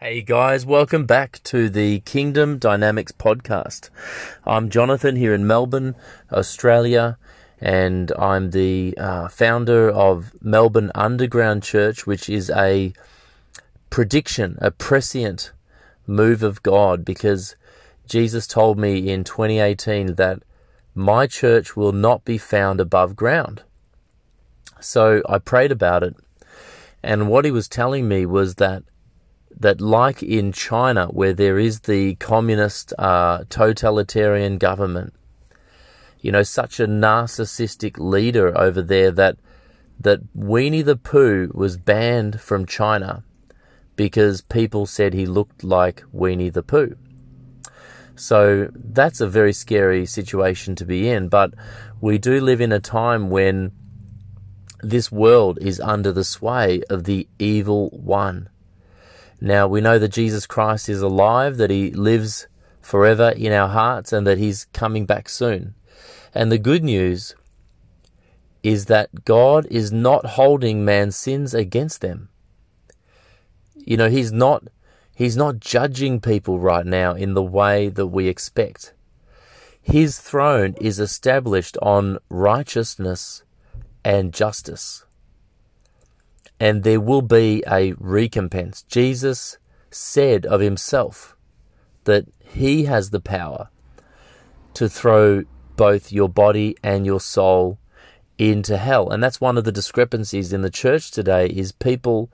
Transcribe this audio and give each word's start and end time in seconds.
Hey 0.00 0.22
guys, 0.22 0.64
welcome 0.64 1.06
back 1.06 1.42
to 1.42 1.68
the 1.68 1.98
Kingdom 1.98 2.58
Dynamics 2.58 3.10
podcast. 3.10 3.90
I'm 4.46 4.70
Jonathan 4.70 5.16
here 5.16 5.34
in 5.34 5.44
Melbourne, 5.44 5.96
Australia, 6.30 7.18
and 7.60 8.12
I'm 8.16 8.52
the 8.52 8.94
uh, 8.96 9.26
founder 9.26 9.90
of 9.90 10.40
Melbourne 10.40 10.92
Underground 10.94 11.64
Church, 11.64 12.06
which 12.06 12.30
is 12.30 12.48
a 12.50 12.92
prediction, 13.90 14.56
a 14.60 14.70
prescient 14.70 15.50
move 16.06 16.44
of 16.44 16.62
God, 16.62 17.04
because 17.04 17.56
Jesus 18.06 18.46
told 18.46 18.78
me 18.78 19.10
in 19.10 19.24
2018 19.24 20.14
that 20.14 20.44
my 20.94 21.26
church 21.26 21.74
will 21.74 21.90
not 21.90 22.24
be 22.24 22.38
found 22.38 22.80
above 22.80 23.16
ground. 23.16 23.64
So 24.78 25.22
I 25.28 25.38
prayed 25.38 25.72
about 25.72 26.04
it, 26.04 26.14
and 27.02 27.28
what 27.28 27.44
he 27.44 27.50
was 27.50 27.66
telling 27.66 28.06
me 28.06 28.26
was 28.26 28.54
that 28.54 28.84
that, 29.56 29.80
like 29.80 30.22
in 30.22 30.52
China, 30.52 31.06
where 31.06 31.32
there 31.32 31.58
is 31.58 31.80
the 31.80 32.14
communist 32.16 32.92
uh, 32.98 33.44
totalitarian 33.48 34.58
government, 34.58 35.14
you 36.20 36.32
know, 36.32 36.42
such 36.42 36.80
a 36.80 36.86
narcissistic 36.86 37.98
leader 37.98 38.56
over 38.58 38.82
there 38.82 39.10
that 39.10 39.36
that 40.00 40.20
Winnie 40.32 40.82
the 40.82 40.96
Pooh 40.96 41.50
was 41.54 41.76
banned 41.76 42.40
from 42.40 42.66
China 42.66 43.24
because 43.96 44.42
people 44.42 44.86
said 44.86 45.12
he 45.12 45.26
looked 45.26 45.64
like 45.64 46.04
Winnie 46.12 46.50
the 46.50 46.62
Pooh. 46.62 46.96
So 48.14 48.70
that's 48.74 49.20
a 49.20 49.28
very 49.28 49.52
scary 49.52 50.06
situation 50.06 50.74
to 50.76 50.84
be 50.84 51.08
in, 51.08 51.28
but 51.28 51.54
we 52.00 52.18
do 52.18 52.40
live 52.40 52.60
in 52.60 52.72
a 52.72 52.80
time 52.80 53.30
when 53.30 53.72
this 54.82 55.10
world 55.10 55.58
is 55.60 55.80
under 55.80 56.12
the 56.12 56.24
sway 56.24 56.82
of 56.88 57.04
the 57.04 57.28
evil 57.38 57.90
one. 57.90 58.48
Now 59.40 59.68
we 59.68 59.80
know 59.80 59.98
that 59.98 60.08
Jesus 60.08 60.46
Christ 60.46 60.88
is 60.88 61.02
alive, 61.02 61.56
that 61.58 61.70
he 61.70 61.90
lives 61.90 62.48
forever 62.80 63.30
in 63.30 63.52
our 63.52 63.68
hearts, 63.68 64.12
and 64.12 64.26
that 64.26 64.38
he's 64.38 64.66
coming 64.72 65.06
back 65.06 65.28
soon. 65.28 65.74
And 66.34 66.50
the 66.50 66.58
good 66.58 66.82
news 66.82 67.34
is 68.62 68.86
that 68.86 69.24
God 69.24 69.66
is 69.70 69.92
not 69.92 70.26
holding 70.26 70.84
man's 70.84 71.16
sins 71.16 71.54
against 71.54 72.00
them. 72.00 72.28
You 73.76 73.96
know, 73.96 74.10
he's 74.10 74.32
not 74.32 74.64
he's 75.14 75.36
not 75.36 75.60
judging 75.60 76.20
people 76.20 76.58
right 76.58 76.84
now 76.84 77.12
in 77.12 77.34
the 77.34 77.42
way 77.42 77.88
that 77.88 78.08
we 78.08 78.28
expect. 78.28 78.92
His 79.80 80.18
throne 80.18 80.74
is 80.80 80.98
established 80.98 81.78
on 81.80 82.18
righteousness 82.28 83.42
and 84.04 84.34
justice 84.34 85.04
and 86.60 86.82
there 86.82 87.00
will 87.00 87.22
be 87.22 87.62
a 87.70 87.92
recompense. 87.98 88.82
Jesus 88.82 89.58
said 89.90 90.44
of 90.46 90.60
himself 90.60 91.36
that 92.04 92.26
he 92.38 92.84
has 92.84 93.10
the 93.10 93.20
power 93.20 93.68
to 94.74 94.88
throw 94.88 95.44
both 95.76 96.12
your 96.12 96.28
body 96.28 96.76
and 96.82 97.06
your 97.06 97.20
soul 97.20 97.78
into 98.38 98.76
hell. 98.76 99.10
And 99.10 99.22
that's 99.22 99.40
one 99.40 99.58
of 99.58 99.64
the 99.64 99.72
discrepancies 99.72 100.52
in 100.52 100.62
the 100.62 100.70
church 100.70 101.10
today 101.10 101.46
is 101.46 101.72
people 101.72 102.30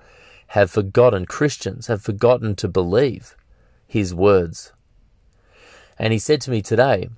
have 0.49 0.71
forgotten, 0.71 1.27
Christians 1.27 1.87
have 1.87 2.03
forgotten 2.03 2.55
to 2.57 2.69
believe 2.69 3.37
his 3.87 4.15
words. 4.15 4.73
And 5.99 6.13
he 6.13 6.19
said 6.19 6.41
to 6.43 6.51
me 6.51 6.63
today, 6.63 7.09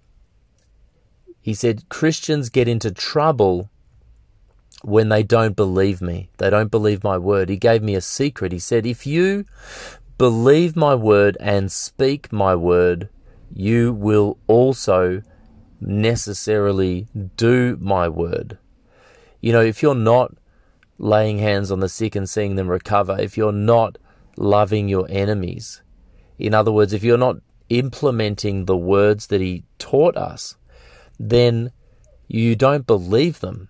he 1.41 1.55
said, 1.55 1.89
Christians 1.89 2.48
get 2.48 2.69
into 2.69 2.91
trouble 2.91 3.70
when 4.83 5.09
they 5.09 5.23
don't 5.23 5.57
believe 5.57 6.01
me. 6.01 6.31
They 6.39 6.51
don't 6.51 6.71
believe 6.71 7.03
my 7.03 7.19
word. 7.19 7.49
He 7.49 7.57
gave 7.57 7.83
me 7.83 7.95
a 7.95 8.01
secret. 8.01 8.53
He 8.53 8.59
said, 8.59 8.87
If 8.87 9.07
you 9.07 9.45
believe 10.19 10.77
my 10.77 10.95
word 10.95 11.37
and 11.41 11.71
speak 11.71 12.33
my 12.33 12.55
word, 12.55 13.09
you 13.53 13.93
will 13.93 14.39
also 14.47 15.23
necessarily 15.81 17.07
do 17.37 17.77
my 17.81 18.09
word. 18.09 18.59
You 19.41 19.53
know, 19.53 19.61
if 19.61 19.83
you're 19.83 19.95
not 19.95 20.35
laying 20.98 21.39
hands 21.39 21.70
on 21.70 21.81
the 21.81 21.89
sick 21.89 22.15
and 22.15 22.29
seeing 22.29 22.57
them 22.57 22.69
recover, 22.69 23.17
if 23.20 23.36
you're 23.36 23.53
not 23.53 23.98
loving 24.36 24.89
your 24.89 25.07
enemies, 25.11 25.83
in 26.39 26.55
other 26.55 26.73
words, 26.73 26.92
if 26.92 27.05
you're 27.05 27.19
not 27.19 27.36
implementing 27.69 28.65
the 28.65 28.77
words 28.77 29.29
that 29.29 29.41
he 29.41 29.65
taught 29.79 30.17
us, 30.17 30.57
then 31.19 31.73
you 32.29 32.55
don't 32.57 32.86
believe 32.86 33.41
them 33.41 33.69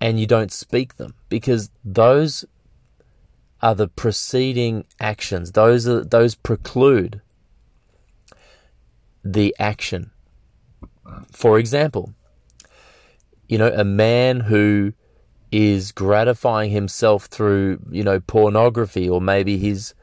and 0.00 0.18
you 0.18 0.26
don't 0.26 0.52
speak 0.52 0.96
them 0.96 1.14
because 1.28 1.70
those 1.84 2.44
are 3.62 3.74
the 3.74 3.88
preceding 3.88 4.84
actions. 5.00 5.52
Those 5.52 5.88
are, 5.88 6.04
those 6.04 6.34
preclude 6.34 7.22
the 9.24 9.54
action. 9.58 10.10
For 11.32 11.58
example, 11.58 12.14
you 13.48 13.58
know, 13.58 13.72
a 13.74 13.84
man 13.84 14.40
who 14.40 14.92
is 15.50 15.92
gratifying 15.92 16.70
himself 16.70 17.26
through, 17.26 17.80
you 17.90 18.02
know, 18.02 18.20
pornography 18.20 19.08
or 19.08 19.20
maybe 19.20 19.56
he's 19.56 19.94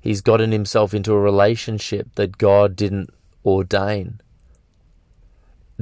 he's 0.00 0.20
gotten 0.20 0.52
himself 0.52 0.94
into 0.94 1.12
a 1.12 1.20
relationship 1.20 2.14
that 2.14 2.38
God 2.38 2.76
didn't 2.76 3.10
ordain 3.44 4.20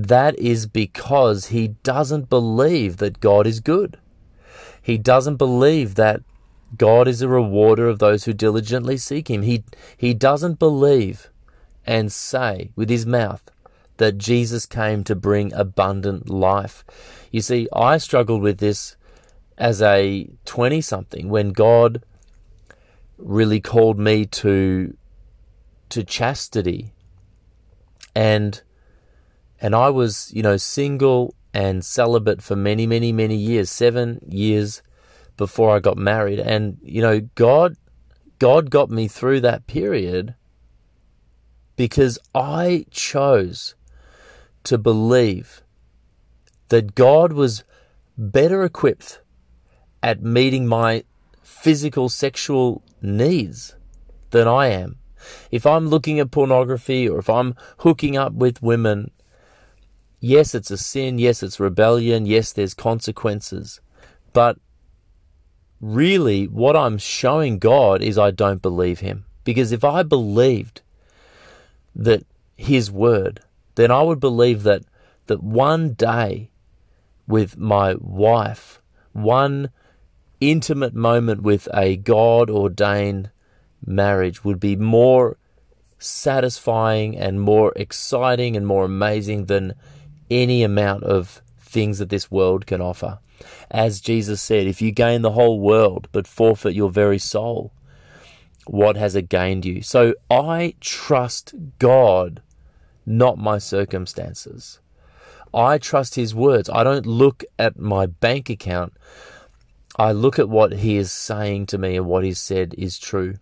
that 0.06 0.38
is 0.38 0.66
because 0.66 1.46
he 1.46 1.68
doesn't 1.82 2.30
believe 2.30 2.98
that 2.98 3.20
God 3.20 3.46
is 3.46 3.58
good. 3.58 3.98
He 4.80 4.96
doesn't 4.96 5.36
believe 5.36 5.96
that 5.96 6.22
God 6.76 7.08
is 7.08 7.20
a 7.20 7.28
rewarder 7.28 7.88
of 7.88 7.98
those 7.98 8.24
who 8.24 8.32
diligently 8.32 8.96
seek 8.96 9.28
him. 9.28 9.42
He, 9.42 9.64
he 9.96 10.14
doesn't 10.14 10.60
believe 10.60 11.30
and 11.84 12.12
say 12.12 12.70
with 12.76 12.88
his 12.90 13.06
mouth 13.06 13.50
that 13.96 14.18
Jesus 14.18 14.66
came 14.66 15.02
to 15.02 15.16
bring 15.16 15.52
abundant 15.52 16.30
life. 16.30 16.84
You 17.32 17.40
see, 17.40 17.66
I 17.72 17.98
struggled 17.98 18.40
with 18.42 18.58
this 18.58 18.96
as 19.56 19.82
a 19.82 20.28
20 20.44 20.80
something 20.80 21.28
when 21.28 21.50
God 21.50 22.02
really 23.18 23.60
called 23.60 23.98
me 23.98 24.24
to 24.26 24.96
to 25.88 26.04
chastity 26.04 26.92
and 28.14 28.62
and 29.60 29.74
I 29.74 29.90
was, 29.90 30.30
you 30.34 30.42
know, 30.42 30.56
single 30.56 31.34
and 31.52 31.84
celibate 31.84 32.42
for 32.42 32.56
many, 32.56 32.86
many, 32.86 33.12
many 33.12 33.36
years, 33.36 33.70
seven 33.70 34.20
years 34.28 34.82
before 35.36 35.74
I 35.74 35.80
got 35.80 35.96
married. 35.96 36.38
And, 36.38 36.78
you 36.82 37.02
know, 37.02 37.20
God, 37.34 37.76
God 38.38 38.70
got 38.70 38.90
me 38.90 39.08
through 39.08 39.40
that 39.40 39.66
period 39.66 40.34
because 41.76 42.18
I 42.34 42.86
chose 42.90 43.74
to 44.64 44.78
believe 44.78 45.62
that 46.68 46.94
God 46.94 47.32
was 47.32 47.64
better 48.16 48.62
equipped 48.62 49.20
at 50.02 50.22
meeting 50.22 50.66
my 50.66 51.04
physical 51.42 52.08
sexual 52.08 52.82
needs 53.00 53.74
than 54.30 54.46
I 54.46 54.68
am. 54.68 54.98
If 55.50 55.66
I'm 55.66 55.88
looking 55.88 56.20
at 56.20 56.30
pornography 56.30 57.08
or 57.08 57.18
if 57.18 57.30
I'm 57.30 57.54
hooking 57.78 58.16
up 58.16 58.32
with 58.32 58.62
women 58.62 59.10
Yes, 60.20 60.54
it's 60.54 60.70
a 60.70 60.76
sin. 60.76 61.18
Yes, 61.18 61.42
it's 61.42 61.60
rebellion. 61.60 62.26
Yes, 62.26 62.52
there's 62.52 62.74
consequences. 62.74 63.80
But 64.32 64.58
really, 65.80 66.46
what 66.46 66.76
I'm 66.76 66.98
showing 66.98 67.58
God 67.58 68.02
is 68.02 68.18
I 68.18 68.30
don't 68.30 68.62
believe 68.62 69.00
Him. 69.00 69.24
Because 69.44 69.72
if 69.72 69.84
I 69.84 70.02
believed 70.02 70.82
that 71.94 72.26
His 72.56 72.90
word, 72.90 73.40
then 73.76 73.90
I 73.90 74.02
would 74.02 74.20
believe 74.20 74.64
that, 74.64 74.82
that 75.26 75.42
one 75.42 75.92
day 75.92 76.50
with 77.28 77.56
my 77.56 77.94
wife, 78.00 78.80
one 79.12 79.70
intimate 80.40 80.94
moment 80.94 81.42
with 81.42 81.68
a 81.72 81.96
God 81.96 82.50
ordained 82.50 83.30
marriage 83.84 84.44
would 84.44 84.58
be 84.58 84.76
more 84.76 85.36
satisfying 85.98 87.16
and 87.16 87.40
more 87.40 87.72
exciting 87.76 88.56
and 88.56 88.66
more 88.66 88.84
amazing 88.84 89.46
than 89.46 89.74
any 90.30 90.62
amount 90.62 91.04
of 91.04 91.42
things 91.58 91.98
that 91.98 92.08
this 92.08 92.30
world 92.30 92.66
can 92.66 92.80
offer. 92.80 93.18
As 93.70 94.00
Jesus 94.00 94.40
said, 94.42 94.66
if 94.66 94.82
you 94.82 94.90
gain 94.90 95.22
the 95.22 95.32
whole 95.32 95.60
world 95.60 96.08
but 96.12 96.26
forfeit 96.26 96.74
your 96.74 96.90
very 96.90 97.18
soul, 97.18 97.72
what 98.66 98.96
has 98.96 99.14
it 99.14 99.28
gained 99.28 99.64
you? 99.64 99.82
So 99.82 100.14
I 100.30 100.74
trust 100.80 101.54
God, 101.78 102.42
not 103.06 103.38
my 103.38 103.58
circumstances. 103.58 104.80
I 105.54 105.78
trust 105.78 106.16
His 106.16 106.34
words. 106.34 106.68
I 106.68 106.84
don't 106.84 107.06
look 107.06 107.44
at 107.58 107.78
my 107.78 108.06
bank 108.06 108.50
account. 108.50 108.92
I 109.96 110.12
look 110.12 110.38
at 110.38 110.48
what 110.48 110.74
He 110.74 110.96
is 110.96 111.10
saying 111.10 111.66
to 111.66 111.78
me 111.78 111.96
and 111.96 112.06
what 112.06 112.24
He 112.24 112.34
said 112.34 112.74
is 112.76 112.98
true. 112.98 113.36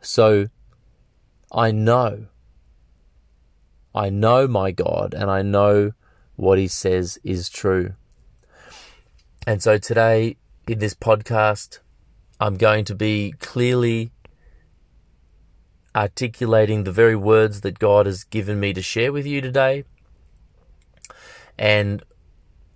So 0.00 0.48
I 1.50 1.70
know 1.70 2.26
I 3.94 4.10
know 4.10 4.46
my 4.48 4.70
God 4.70 5.14
and 5.14 5.30
I 5.30 5.42
know 5.42 5.92
what 6.36 6.58
He 6.58 6.68
says 6.68 7.18
is 7.22 7.48
true. 7.48 7.94
And 9.46 9.62
so 9.62 9.78
today 9.78 10.36
in 10.66 10.78
this 10.78 10.94
podcast, 10.94 11.80
I'm 12.40 12.56
going 12.56 12.84
to 12.86 12.94
be 12.94 13.34
clearly 13.38 14.12
articulating 15.94 16.84
the 16.84 16.92
very 16.92 17.16
words 17.16 17.60
that 17.60 17.78
God 17.78 18.06
has 18.06 18.24
given 18.24 18.58
me 18.58 18.72
to 18.72 18.82
share 18.82 19.12
with 19.12 19.26
you 19.26 19.40
today. 19.40 19.84
And 21.58 22.02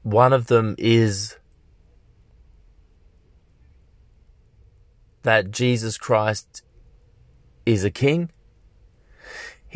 one 0.02 0.32
of 0.32 0.46
them 0.46 0.74
is 0.78 1.36
that 5.22 5.50
Jesus 5.50 5.98
Christ 5.98 6.62
is 7.64 7.82
a 7.82 7.90
king. 7.90 8.30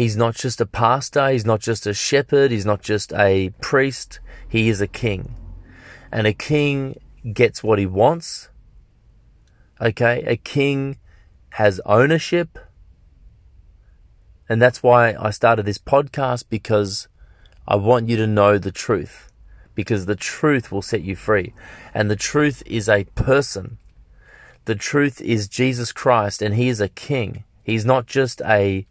He's 0.01 0.17
not 0.17 0.35
just 0.35 0.63
a 0.63 0.65
pastor, 0.65 1.29
he's 1.29 1.45
not 1.45 1.61
just 1.61 1.87
a 1.87 1.93
shepherd, 1.93 2.53
he's 2.53 2.65
not 2.65 2.81
just 2.81 3.13
a 3.13 3.51
priest, 3.61 4.19
he 4.49 4.71
is 4.71 4.81
a 4.81 4.87
king. 4.87 5.37
And 6.11 6.27
a 6.27 6.33
king 6.33 6.99
gets 7.35 7.63
what 7.63 7.79
he 7.79 7.85
wants. 7.85 8.49
Okay, 9.79 10.25
a 10.27 10.39
king 10.39 10.97
has 11.51 11.83
ownership. 11.85 12.59
And 14.49 14.63
that's 14.63 14.83
why 14.83 15.15
I 15.21 15.29
started 15.29 15.67
this 15.67 15.77
podcast 15.77 16.45
because 16.49 17.07
I 17.69 17.77
want 17.77 18.09
you 18.09 18.17
to 18.17 18.27
know 18.27 18.57
the 18.57 18.73
truth. 18.73 19.31
Because 19.75 20.07
the 20.07 20.17
truth 20.17 20.73
will 20.73 20.81
set 20.81 21.03
you 21.03 21.15
free. 21.15 21.53
And 21.93 22.11
the 22.11 22.17
truth 22.17 22.63
is 22.65 22.89
a 22.89 23.05
person. 23.17 23.77
The 24.65 24.77
truth 24.77 25.21
is 25.21 25.47
Jesus 25.47 25.93
Christ, 25.93 26.41
and 26.41 26.55
He 26.55 26.71
is 26.71 26.81
a 26.81 26.89
king. 26.89 27.45
He's 27.63 27.85
not 27.85 28.07
just 28.07 28.41
a, 28.41 28.87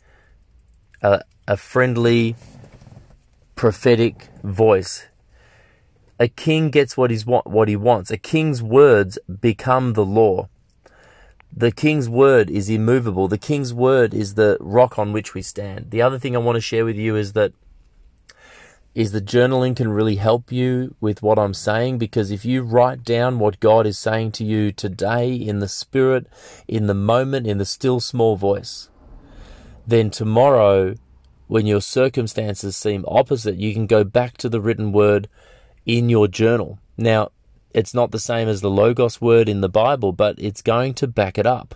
a, 1.02 1.24
a 1.48 1.58
friendly, 1.58 2.36
prophetic 3.56 4.28
voice. 4.44 5.06
A 6.20 6.28
king 6.28 6.70
gets 6.70 6.98
what, 6.98 7.12
he's, 7.12 7.26
what 7.26 7.68
he 7.68 7.76
wants. 7.76 8.12
A 8.12 8.18
king's 8.18 8.62
words 8.62 9.18
become 9.42 9.94
the 9.94 10.06
law. 10.06 10.50
The 11.56 11.72
king's 11.72 12.08
word 12.08 12.50
is 12.50 12.70
immovable. 12.70 13.28
The 13.28 13.38
king's 13.38 13.74
word 13.74 14.14
is 14.14 14.36
the 14.36 14.58
rock 14.60 15.00
on 15.00 15.14
which 15.14 15.34
we 15.34 15.42
stand. 15.42 15.92
The 15.92 16.02
other 16.02 16.20
thing 16.20 16.36
I 16.36 16.40
want 16.40 16.58
to 16.58 16.62
share 16.62 16.86
with 16.86 16.98
you 16.98 17.16
is 17.16 17.34
that 17.34 17.54
is 18.96 19.12
that 19.12 19.26
journaling 19.26 19.76
can 19.76 19.90
really 19.90 20.16
help 20.16 20.52
you 20.52 20.96
with 21.00 21.22
what 21.22 21.38
I'm 21.38 21.54
saying 21.54 22.00
because 22.00 22.32
if 22.32 22.44
you 22.44 22.64
write 22.64 23.04
down 23.04 23.40
what 23.40 23.60
God 23.60 23.86
is 23.86 23.98
saying 23.98 24.32
to 24.34 24.44
you 24.44 24.72
today 24.72 25.34
in 25.34 25.60
the 25.60 25.68
spirit, 25.68 26.28
in 26.68 26.88
the 26.88 26.96
moment, 26.96 27.48
in 27.48 27.60
the 27.60 27.66
still 27.66 28.00
small 28.00 28.36
voice, 28.36 28.89
then 29.90 30.10
tomorrow 30.10 30.96
when 31.48 31.66
your 31.66 31.82
circumstances 31.82 32.78
seem 32.78 33.04
opposite, 33.08 33.56
you 33.56 33.74
can 33.74 33.88
go 33.88 34.04
back 34.04 34.38
to 34.38 34.50
the 34.50 34.62
written 34.62 34.92
word 34.92 35.28
in 35.86 36.10
your 36.10 36.28
journal. 36.28 36.80
Now, 36.96 37.32
it's 37.74 37.94
not 37.94 38.12
the 38.12 38.20
same 38.20 38.48
as 38.48 38.62
the 38.62 38.70
Logos 38.70 39.20
word 39.20 39.50
in 39.50 39.62
the 39.62 39.70
Bible, 39.70 40.12
but 40.12 40.36
it's 40.38 40.62
going 40.62 40.94
to 40.96 41.08
back 41.08 41.38
it 41.38 41.48
up. 41.48 41.76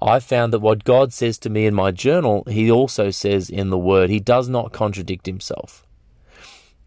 I 0.00 0.20
found 0.20 0.52
that 0.52 0.60
what 0.60 0.84
God 0.84 1.12
says 1.12 1.38
to 1.38 1.50
me 1.50 1.66
in 1.66 1.74
my 1.74 1.90
journal, 1.90 2.44
He 2.48 2.70
also 2.70 3.10
says 3.10 3.48
in 3.48 3.70
the 3.70 3.78
Word. 3.78 4.10
He 4.10 4.20
does 4.20 4.48
not 4.48 4.72
contradict 4.72 5.26
Himself. 5.26 5.86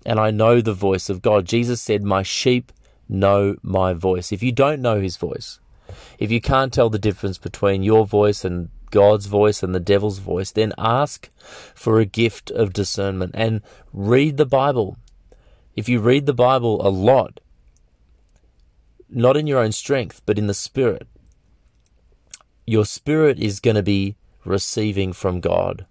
And 0.05 0.19
I 0.19 0.31
know 0.31 0.61
the 0.61 0.73
voice 0.73 1.09
of 1.09 1.21
God. 1.21 1.45
Jesus 1.45 1.81
said, 1.81 2.03
My 2.03 2.21
sheep 2.21 2.71
know 3.09 3.55
my 3.61 3.93
voice. 3.93 4.31
If 4.31 4.43
you 4.43 4.51
don't 4.51 4.81
know 4.81 5.01
His 5.01 5.17
voice, 5.17 5.59
if 6.19 6.31
you 6.31 6.39
can't 6.39 6.71
tell 6.71 6.89
the 6.89 6.99
difference 6.99 7.37
between 7.37 7.81
your 7.81 8.05
voice 8.05 8.45
and 8.45 8.69
God's 8.91 9.25
voice 9.25 9.63
and 9.63 9.73
the 9.73 9.79
devil's 9.79 10.19
voice, 10.19 10.51
then 10.51 10.73
ask 10.77 11.29
for 11.75 11.99
a 11.99 12.05
gift 12.05 12.51
of 12.51 12.73
discernment 12.73 13.31
and 13.33 13.61
read 13.93 14.37
the 14.37 14.45
Bible. 14.45 14.97
If 15.75 15.87
you 15.87 15.99
read 15.99 16.25
the 16.25 16.33
Bible 16.33 16.85
a 16.85 16.89
lot, 16.89 17.39
not 19.09 19.37
in 19.37 19.47
your 19.47 19.59
own 19.59 19.71
strength, 19.71 20.21
but 20.25 20.37
in 20.37 20.47
the 20.47 20.53
Spirit. 20.53 21.07
Your 22.65 22.85
spirit 22.85 23.39
is 23.39 23.61
going 23.61 23.75
to 23.75 23.83
be 23.83 24.17
receiving 24.43 25.13
from 25.13 25.39
God. 25.39 25.85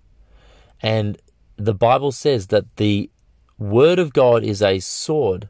And 0.83 1.19
the 1.57 1.75
Bible 1.75 2.13
says 2.13 2.49
that 2.49 2.77
the 2.77 3.11
Word 3.59 3.99
of 3.99 4.13
God 4.13 4.45
is 4.45 4.61
a 4.61 4.81
sword 4.81 5.49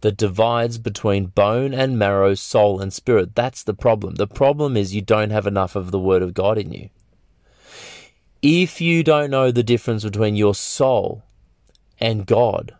that 0.00 0.16
divides 0.16 0.78
between 0.78 1.26
bone 1.26 1.74
and 1.74 1.98
marrow, 1.98 2.34
soul 2.34 2.80
and 2.80 2.92
spirit. 2.92 3.34
That's 3.34 3.62
the 3.62 3.74
problem. 3.74 4.14
The 4.14 4.26
problem 4.26 4.76
is 4.76 4.94
you 4.94 5.02
don't 5.02 5.30
have 5.30 5.46
enough 5.46 5.76
of 5.76 5.90
the 5.90 5.98
Word 5.98 6.22
of 6.22 6.34
God 6.34 6.58
in 6.58 6.72
you. 6.72 6.90
If 8.42 8.80
you 8.80 9.02
don't 9.02 9.30
know 9.30 9.50
the 9.50 9.62
difference 9.62 10.02
between 10.02 10.36
your 10.36 10.54
soul 10.54 11.22
and 11.98 12.26
God, 12.26 12.74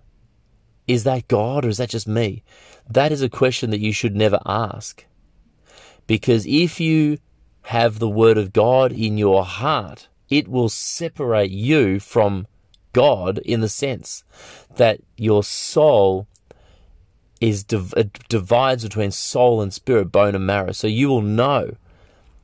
is 0.86 1.04
that 1.04 1.28
God 1.28 1.64
or 1.64 1.68
is 1.68 1.76
that 1.76 1.90
just 1.90 2.08
me? 2.08 2.42
That 2.88 3.12
is 3.12 3.22
a 3.22 3.28
question 3.28 3.70
that 3.70 3.80
you 3.80 3.92
should 3.92 4.16
never 4.16 4.40
ask. 4.46 5.04
Because 6.06 6.46
if 6.46 6.80
you 6.80 7.18
have 7.64 7.98
the 7.98 8.08
Word 8.08 8.38
of 8.38 8.52
God 8.52 8.90
in 8.90 9.18
your 9.18 9.44
heart, 9.44 10.08
it 10.30 10.48
will 10.48 10.68
separate 10.68 11.50
you 11.50 12.00
from 12.00 12.46
God 12.92 13.38
in 13.38 13.60
the 13.60 13.68
sense 13.68 14.24
that 14.76 15.00
your 15.16 15.44
soul 15.44 16.26
is 17.40 17.64
div- 17.64 17.94
uh, 17.96 18.04
divides 18.28 18.82
between 18.82 19.10
soul 19.10 19.60
and 19.62 19.72
spirit, 19.72 20.12
bone 20.12 20.34
and 20.34 20.46
marrow. 20.46 20.72
So 20.72 20.86
you 20.86 21.08
will 21.08 21.22
know 21.22 21.76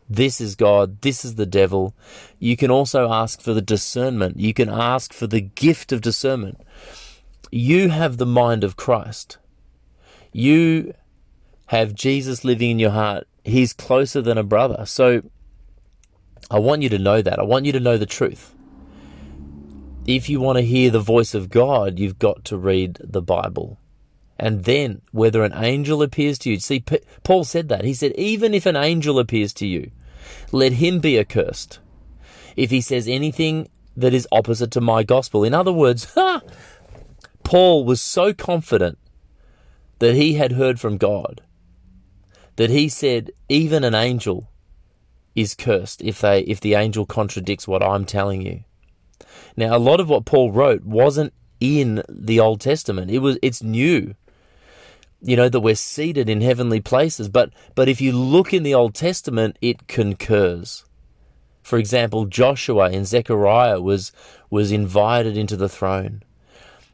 this 0.08 0.40
is 0.40 0.54
God, 0.54 1.00
this 1.02 1.24
is 1.24 1.34
the 1.34 1.46
devil. 1.46 1.94
You 2.38 2.56
can 2.56 2.70
also 2.70 3.10
ask 3.10 3.40
for 3.40 3.52
the 3.52 3.62
discernment. 3.62 4.38
You 4.38 4.54
can 4.54 4.68
ask 4.68 5.12
for 5.12 5.26
the 5.26 5.40
gift 5.40 5.92
of 5.92 6.00
discernment 6.00 6.60
you 7.50 7.88
have 7.88 8.16
the 8.16 8.26
mind 8.26 8.64
of 8.64 8.76
Christ. 8.76 9.38
You 10.32 10.94
have 11.66 11.94
Jesus 11.94 12.44
living 12.44 12.72
in 12.72 12.78
your 12.78 12.90
heart. 12.90 13.26
He's 13.44 13.72
closer 13.72 14.20
than 14.20 14.38
a 14.38 14.42
brother. 14.42 14.84
So 14.86 15.22
I 16.50 16.58
want 16.58 16.82
you 16.82 16.88
to 16.90 16.98
know 16.98 17.22
that. 17.22 17.38
I 17.38 17.42
want 17.42 17.64
you 17.64 17.72
to 17.72 17.80
know 17.80 17.96
the 17.96 18.06
truth. 18.06 18.54
If 20.06 20.28
you 20.28 20.40
want 20.40 20.58
to 20.58 20.62
hear 20.62 20.90
the 20.90 21.00
voice 21.00 21.34
of 21.34 21.50
God, 21.50 21.98
you've 21.98 22.18
got 22.18 22.44
to 22.46 22.56
read 22.56 22.98
the 23.02 23.22
Bible. 23.22 23.78
And 24.38 24.64
then, 24.64 25.00
whether 25.12 25.42
an 25.42 25.52
angel 25.54 26.02
appears 26.02 26.38
to 26.40 26.50
you, 26.50 26.58
see, 26.58 26.80
P- 26.80 27.00
Paul 27.22 27.44
said 27.44 27.68
that. 27.68 27.84
He 27.84 27.94
said, 27.94 28.12
even 28.16 28.52
if 28.52 28.66
an 28.66 28.76
angel 28.76 29.18
appears 29.18 29.54
to 29.54 29.66
you, 29.66 29.90
let 30.52 30.74
him 30.74 31.00
be 31.00 31.18
accursed. 31.18 31.78
If 32.54 32.70
he 32.70 32.80
says 32.80 33.08
anything 33.08 33.68
that 33.96 34.12
is 34.12 34.28
opposite 34.30 34.70
to 34.72 34.80
my 34.80 35.02
gospel. 35.02 35.42
In 35.42 35.54
other 35.54 35.72
words, 35.72 36.14
Paul 37.44 37.84
was 37.84 38.00
so 38.02 38.34
confident 38.34 38.98
that 39.98 40.14
he 40.14 40.34
had 40.34 40.52
heard 40.52 40.78
from 40.78 40.98
God 40.98 41.40
that 42.56 42.70
he 42.70 42.88
said, 42.88 43.30
even 43.48 43.84
an 43.84 43.94
angel 43.94 44.50
is 45.34 45.54
cursed 45.54 46.02
if 46.02 46.20
they 46.20 46.40
if 46.40 46.60
the 46.60 46.74
angel 46.74 47.04
contradicts 47.04 47.68
what 47.68 47.82
I'm 47.82 48.04
telling 48.04 48.40
you. 48.42 48.64
Now 49.56 49.76
a 49.76 49.78
lot 49.78 50.00
of 50.00 50.08
what 50.08 50.24
Paul 50.24 50.50
wrote 50.50 50.84
wasn't 50.84 51.32
in 51.60 52.02
the 52.08 52.40
Old 52.40 52.60
Testament. 52.60 53.10
It 53.10 53.18
was 53.18 53.38
it's 53.42 53.62
new. 53.62 54.14
You 55.26 55.34
know, 55.34 55.48
that 55.48 55.58
we're 55.58 55.74
seated 55.74 56.28
in 56.28 56.40
heavenly 56.40 56.80
places, 56.80 57.28
but 57.28 57.50
but 57.74 57.88
if 57.88 58.00
you 58.00 58.12
look 58.12 58.54
in 58.54 58.62
the 58.62 58.74
Old 58.74 58.94
Testament, 58.94 59.58
it 59.60 59.88
concurs. 59.88 60.84
For 61.64 61.80
example, 61.80 62.26
Joshua 62.26 62.92
in 62.92 63.04
Zechariah 63.04 63.80
was 63.80 64.12
was 64.50 64.70
invited 64.70 65.36
into 65.36 65.56
the 65.56 65.68
throne. 65.68 66.22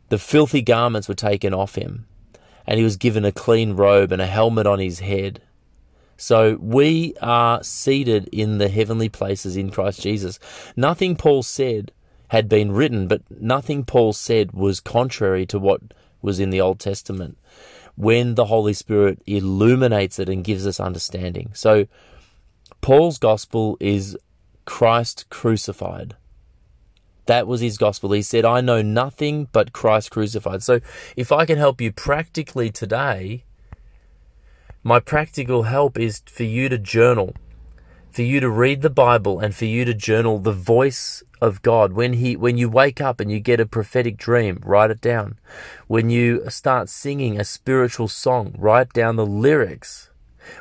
The 0.09 0.17
filthy 0.17 0.63
garments 0.63 1.09
were 1.09 1.15
taken 1.15 1.53
off 1.53 1.75
him, 1.75 2.07
and 2.67 2.79
he 2.79 2.85
was 2.85 2.97
given 2.97 3.27
a 3.27 3.33
clean 3.33 3.75
robe 3.75 4.13
and 4.13 4.23
a 4.23 4.27
helmet 4.27 4.67
on 4.67 4.79
his 4.79 5.01
head. 5.01 5.43
So 6.17 6.57
we 6.59 7.13
are 7.21 7.63
seated 7.63 8.31
in 8.33 8.57
the 8.57 8.71
heavenly 8.71 9.11
places 9.11 9.59
in 9.59 9.71
Christ 9.71 10.01
Jesus. 10.01 10.39
Nothing 10.75 11.17
Paul 11.17 11.43
said 11.43 11.93
had 12.29 12.49
been 12.49 12.73
written, 12.73 13.09
but 13.09 13.21
nothing 13.31 13.85
Paul 13.85 14.15
said 14.15 14.53
was 14.53 14.81
contrary 14.81 15.45
to 15.45 15.59
what 15.59 15.83
was 16.23 16.41
in 16.41 16.49
the 16.49 16.63
Old 16.63 16.79
Testament 16.81 17.37
when 18.03 18.35
the 18.35 18.47
Holy 18.47 18.73
Spirit 18.73 19.23
illuminates 19.27 20.19
it 20.19 20.29
and 20.29 20.43
gives 20.43 20.67
us 20.67 20.81
understanding. 20.81 21.51
So 21.55 21.87
Paul's 22.81 23.17
gospel 23.17 23.77
is 23.79 24.19
Christ 24.65 25.31
crucified. 25.31 26.17
That 27.27 27.47
was 27.47 27.61
his 27.61 27.79
gospel. 27.79 28.11
He 28.11 28.23
said, 28.23 28.45
I 28.45 28.61
know 28.61 28.83
nothing 28.83 29.47
but 29.53 29.73
Christ 29.73 30.11
crucified. 30.11 30.65
So 30.65 30.81
if 31.17 31.31
I 31.31 31.47
can 31.47 31.59
help 31.59 31.81
you 31.81 31.93
practically 31.93 32.73
today, 32.73 33.45
my 34.83 34.99
practical 34.99 35.63
help 35.63 35.97
is 35.97 36.23
for 36.27 36.43
you 36.43 36.69
to 36.71 36.79
journal, 36.79 37.37
for 38.13 38.23
you 38.23 38.41
to 38.41 38.51
read 38.51 38.83
the 38.83 38.91
Bible 38.91 39.41
and 39.41 39.55
for 39.55 39.65
you 39.65 39.87
to 39.87 39.95
journal 39.95 40.39
the 40.39 40.53
voice 40.53 41.23
of 41.41 41.63
God. 41.63 41.95
When 41.95 42.13
he, 42.15 42.37
when 42.37 42.59
you 42.59 42.69
wake 42.69 43.01
up 43.01 43.21
and 43.21 43.33
you 43.33 43.41
get 43.41 43.59
a 43.59 43.67
prophetic 43.67 44.19
dream, 44.19 44.61
write 44.63 44.91
it 44.91 45.01
down. 45.01 45.39
When 45.87 46.11
you 46.11 46.49
start 46.51 46.91
singing 46.91 47.41
a 47.41 47.45
spiritual 47.45 48.09
song, 48.09 48.55
write 48.59 48.93
down 48.93 49.17
the 49.17 49.27
lyrics. 49.27 50.11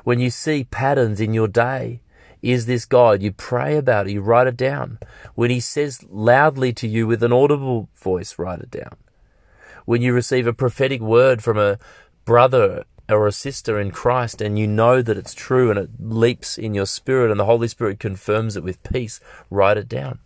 When 0.06 0.20
you 0.20 0.30
see 0.30 0.64
patterns 0.64 1.20
in 1.20 1.34
your 1.34 1.50
day, 1.50 2.02
is 2.42 2.68
this 2.68 2.86
God? 2.86 3.22
You 3.22 3.34
pray 3.34 3.76
about 3.78 4.08
it, 4.08 4.14
you 4.14 4.22
write 4.22 4.48
it 4.48 4.58
down. 4.58 4.98
When 5.36 5.52
He 5.52 5.60
says 5.60 6.06
loudly 6.10 6.72
to 6.74 6.88
you 6.88 7.06
with 7.06 7.22
an 7.22 7.34
audible 7.34 7.90
voice, 7.96 8.40
write 8.40 8.62
it 8.62 8.72
down. 8.72 8.96
When 9.86 10.02
you 10.02 10.14
receive 10.14 10.48
a 10.48 10.54
prophetic 10.54 11.02
word 11.02 11.44
from 11.44 11.58
a 11.58 11.78
brother 12.24 12.86
or 13.10 13.28
a 13.28 13.32
sister 13.32 13.80
in 13.80 13.92
Christ 13.92 14.42
and 14.42 14.58
you 14.58 14.68
know 14.68 15.02
that 15.02 15.18
it's 15.18 15.34
true 15.34 15.70
and 15.70 15.80
it 15.80 15.90
leaps 16.00 16.58
in 16.58 16.74
your 16.74 16.86
spirit 16.86 17.32
and 17.32 17.40
the 17.40 17.46
Holy 17.46 17.68
Spirit 17.68 18.00
confirms 18.00 18.56
it 18.56 18.64
with 18.64 18.82
peace, 18.84 19.20
write 19.50 19.78
it 19.78 19.90
down. 19.90 20.20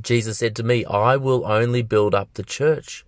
Jesus 0.00 0.38
said 0.38 0.54
to 0.56 0.62
me, 0.62 0.84
I 0.84 1.16
will 1.16 1.46
only 1.46 1.82
build 1.82 2.14
up 2.14 2.34
the 2.34 2.42
church. 2.42 3.04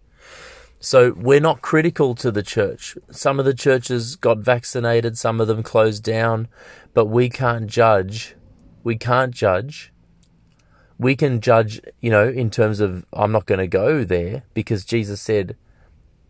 So 0.81 1.13
we're 1.13 1.41
not 1.41 1.61
critical 1.61 2.15
to 2.17 2.31
the 2.31 2.43
church. 2.43 2.97
Some 3.11 3.39
of 3.39 3.45
the 3.45 3.55
churches 3.55 4.17
got 4.17 4.39
vaccinated, 4.39 5.19
some 5.19 5.41
of 5.41 5.47
them 5.47 5.63
closed 5.63 6.03
down, 6.03 6.49
but 6.95 7.05
we 7.05 7.29
can't 7.29 7.67
judge. 7.67 8.35
We 8.83 8.97
can't 8.97 9.35
judge. 9.35 9.93
We 10.99 11.17
can 11.17 11.41
judge, 11.41 11.81
you 12.01 12.11
know, 12.11 12.29
in 12.29 12.51
terms 12.51 12.81
of, 12.81 13.05
I'm 13.13 13.31
not 13.31 13.47
going 13.47 13.59
to 13.59 13.67
go 13.67 14.05
there 14.05 14.45
because 14.55 14.85
Jesus 14.87 15.21
said, 15.21 15.57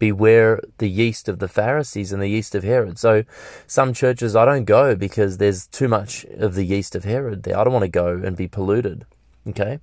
beware 0.00 0.60
the 0.78 0.88
yeast 0.88 1.28
of 1.28 1.38
the 1.38 1.46
Pharisees 1.46 2.10
and 2.10 2.20
the 2.20 2.26
yeast 2.26 2.56
of 2.56 2.64
Herod. 2.64 2.98
So 2.98 3.22
some 3.68 3.92
churches 3.92 4.34
I 4.34 4.44
don't 4.44 4.64
go 4.64 4.96
because 4.96 5.38
there's 5.38 5.68
too 5.68 5.86
much 5.86 6.24
of 6.36 6.56
the 6.56 6.64
yeast 6.64 6.96
of 6.96 7.04
Herod 7.04 7.44
there. 7.44 7.56
I 7.56 7.62
don't 7.62 7.72
want 7.72 7.84
to 7.84 7.88
go 7.88 8.08
and 8.16 8.36
be 8.36 8.48
polluted. 8.48 9.06
Okay? 9.46 9.78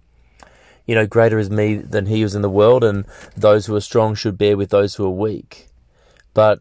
You 0.86 0.96
know, 0.96 1.06
greater 1.06 1.40
is 1.40 1.50
me 1.50 1.76
than 1.76 2.08
he 2.08 2.20
who 2.20 2.26
is 2.26 2.36
in 2.36 2.42
the 2.42 2.50
world, 2.50 2.84
and 2.84 3.06
those 3.36 3.66
who 3.66 3.76
are 3.76 3.82
strong 3.82 4.16
should 4.16 4.38
bear 4.38 4.58
with 4.58 4.70
those 4.70 4.96
who 4.96 5.06
are 5.06 5.10
weak. 5.10 5.68
But 6.34 6.60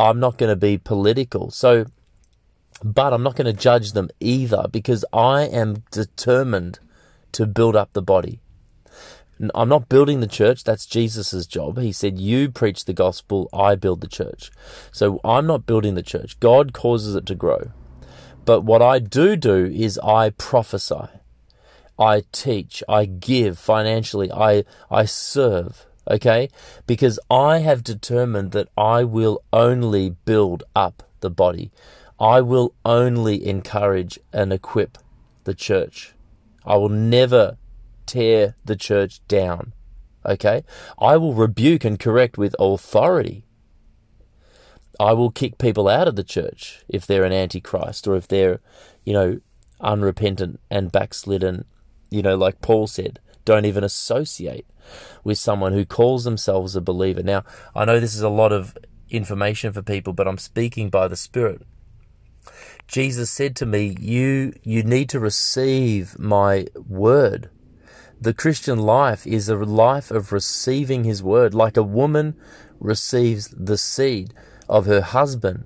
I'm 0.00 0.18
not 0.18 0.38
going 0.38 0.50
to 0.50 0.56
be 0.56 0.78
political. 0.78 1.50
So, 1.50 1.86
but 2.82 3.12
I'm 3.12 3.22
not 3.22 3.36
going 3.36 3.46
to 3.46 3.60
judge 3.60 3.92
them 3.92 4.08
either 4.20 4.66
because 4.70 5.04
I 5.12 5.42
am 5.42 5.82
determined 5.90 6.78
to 7.32 7.46
build 7.46 7.76
up 7.76 7.92
the 7.92 8.02
body. 8.02 8.40
I'm 9.54 9.68
not 9.68 9.88
building 9.88 10.20
the 10.20 10.26
church. 10.26 10.64
That's 10.64 10.86
Jesus' 10.86 11.46
job. 11.46 11.78
He 11.78 11.92
said, 11.92 12.18
You 12.18 12.50
preach 12.50 12.84
the 12.84 12.92
gospel, 12.92 13.48
I 13.52 13.74
build 13.74 14.00
the 14.00 14.08
church. 14.08 14.50
So 14.92 15.20
I'm 15.24 15.46
not 15.46 15.66
building 15.66 15.94
the 15.94 16.02
church. 16.02 16.38
God 16.40 16.72
causes 16.72 17.14
it 17.14 17.26
to 17.26 17.34
grow. 17.34 17.72
But 18.44 18.62
what 18.62 18.82
I 18.82 18.98
do 18.98 19.36
do 19.36 19.64
is 19.66 19.98
I 19.98 20.30
prophesy, 20.30 21.08
I 21.98 22.24
teach, 22.30 22.82
I 22.88 23.06
give 23.06 23.58
financially, 23.58 24.30
I, 24.30 24.64
I 24.90 25.06
serve. 25.06 25.86
Okay? 26.10 26.50
Because 26.86 27.18
I 27.30 27.58
have 27.58 27.82
determined 27.82 28.52
that 28.52 28.68
I 28.76 29.04
will 29.04 29.42
only 29.52 30.10
build 30.10 30.62
up 30.76 31.02
the 31.20 31.30
body. 31.30 31.72
I 32.20 32.42
will 32.42 32.74
only 32.84 33.46
encourage 33.46 34.18
and 34.32 34.52
equip 34.52 34.98
the 35.44 35.54
church. 35.54 36.12
I 36.64 36.76
will 36.76 36.90
never 36.90 37.56
tear 38.06 38.56
the 38.64 38.76
church 38.76 39.20
down. 39.28 39.72
Okay? 40.24 40.64
I 40.98 41.16
will 41.16 41.34
rebuke 41.34 41.84
and 41.84 41.98
correct 41.98 42.38
with 42.38 42.56
authority. 42.58 43.44
I 44.98 45.12
will 45.12 45.30
kick 45.30 45.58
people 45.58 45.88
out 45.88 46.08
of 46.08 46.16
the 46.16 46.24
church 46.24 46.84
if 46.88 47.06
they're 47.06 47.24
an 47.24 47.32
antichrist 47.32 48.06
or 48.06 48.16
if 48.16 48.28
they're, 48.28 48.60
you 49.04 49.12
know, 49.12 49.40
unrepentant 49.80 50.60
and 50.70 50.92
backslidden. 50.92 51.64
You 52.10 52.22
know, 52.22 52.36
like 52.36 52.60
Paul 52.60 52.86
said, 52.86 53.18
don't 53.44 53.64
even 53.64 53.84
associate 53.84 54.66
with 55.24 55.38
someone 55.38 55.72
who 55.72 55.84
calls 55.84 56.24
themselves 56.24 56.76
a 56.76 56.80
believer. 56.80 57.22
Now, 57.22 57.44
I 57.74 57.84
know 57.84 57.98
this 57.98 58.14
is 58.14 58.22
a 58.22 58.28
lot 58.28 58.52
of 58.52 58.76
information 59.10 59.72
for 59.72 59.82
people, 59.82 60.12
but 60.12 60.28
I'm 60.28 60.38
speaking 60.38 60.90
by 60.90 61.08
the 61.08 61.16
Spirit. 61.16 61.62
Jesus 62.86 63.30
said 63.30 63.56
to 63.56 63.66
me, 63.66 63.96
"You 63.98 64.52
you 64.62 64.82
need 64.82 65.08
to 65.10 65.20
receive 65.20 66.18
my 66.18 66.66
word." 66.74 67.50
The 68.20 68.34
Christian 68.34 68.78
life 68.78 69.26
is 69.26 69.48
a 69.48 69.56
life 69.56 70.10
of 70.10 70.32
receiving 70.32 71.04
His 71.04 71.22
word, 71.22 71.54
like 71.54 71.76
a 71.76 71.82
woman 71.82 72.36
receives 72.80 73.48
the 73.48 73.78
seed 73.78 74.32
of 74.68 74.86
her 74.86 75.00
husband 75.00 75.64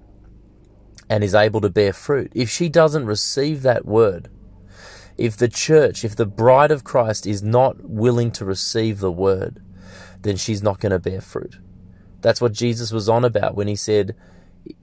and 1.08 1.24
is 1.24 1.34
able 1.34 1.60
to 1.60 1.70
bear 1.70 1.92
fruit. 1.92 2.32
If 2.34 2.50
she 2.50 2.68
doesn't 2.68 3.06
receive 3.06 3.62
that 3.62 3.86
word, 3.86 4.28
if 5.16 5.36
the 5.36 5.48
church, 5.48 6.04
if 6.04 6.14
the 6.14 6.26
bride 6.26 6.70
of 6.70 6.84
Christ 6.84 7.26
is 7.26 7.42
not 7.42 7.88
willing 7.88 8.30
to 8.32 8.44
receive 8.44 9.00
the 9.00 9.12
word, 9.12 9.60
then 10.22 10.36
she's 10.36 10.62
not 10.62 10.80
going 10.80 10.92
to 10.92 10.98
bear 10.98 11.20
fruit. 11.20 11.58
That's 12.20 12.40
what 12.40 12.52
Jesus 12.52 12.92
was 12.92 13.08
on 13.08 13.24
about 13.24 13.54
when 13.54 13.68
he 13.68 13.76
said, 13.76 14.14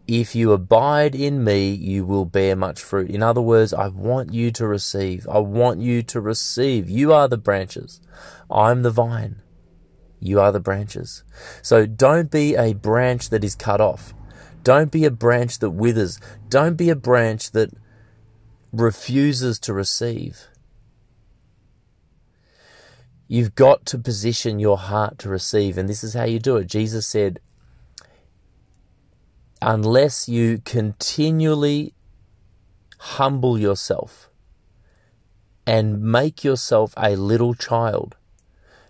if 0.07 0.35
you 0.35 0.51
abide 0.51 1.15
in 1.15 1.43
me, 1.43 1.69
you 1.69 2.05
will 2.05 2.25
bear 2.25 2.55
much 2.55 2.81
fruit. 2.81 3.09
In 3.09 3.23
other 3.23 3.41
words, 3.41 3.73
I 3.73 3.87
want 3.87 4.33
you 4.33 4.51
to 4.51 4.67
receive. 4.67 5.27
I 5.29 5.39
want 5.39 5.79
you 5.79 6.03
to 6.03 6.21
receive. 6.21 6.89
You 6.89 7.11
are 7.13 7.27
the 7.27 7.37
branches. 7.37 8.01
I'm 8.49 8.83
the 8.83 8.91
vine. 8.91 9.41
You 10.19 10.39
are 10.39 10.51
the 10.51 10.59
branches. 10.59 11.23
So 11.61 11.85
don't 11.85 12.31
be 12.31 12.55
a 12.55 12.73
branch 12.73 13.29
that 13.29 13.43
is 13.43 13.55
cut 13.55 13.81
off. 13.81 14.13
Don't 14.63 14.91
be 14.91 15.05
a 15.05 15.11
branch 15.11 15.59
that 15.59 15.71
withers. 15.71 16.19
Don't 16.49 16.75
be 16.75 16.89
a 16.89 16.95
branch 16.95 17.51
that 17.51 17.71
refuses 18.71 19.59
to 19.59 19.73
receive. 19.73 20.47
You've 23.27 23.55
got 23.55 23.85
to 23.87 23.97
position 23.97 24.59
your 24.59 24.77
heart 24.77 25.17
to 25.19 25.29
receive, 25.29 25.77
and 25.77 25.89
this 25.89 26.03
is 26.03 26.13
how 26.13 26.25
you 26.25 26.39
do 26.39 26.57
it. 26.57 26.67
Jesus 26.67 27.07
said, 27.07 27.39
unless 29.65 30.29
you 30.29 30.61
continually 30.63 31.95
humble 32.99 33.57
yourself 33.57 34.29
and 35.65 35.99
make 35.99 36.43
yourself 36.43 36.93
a 36.95 37.15
little 37.15 37.55
child, 37.55 38.15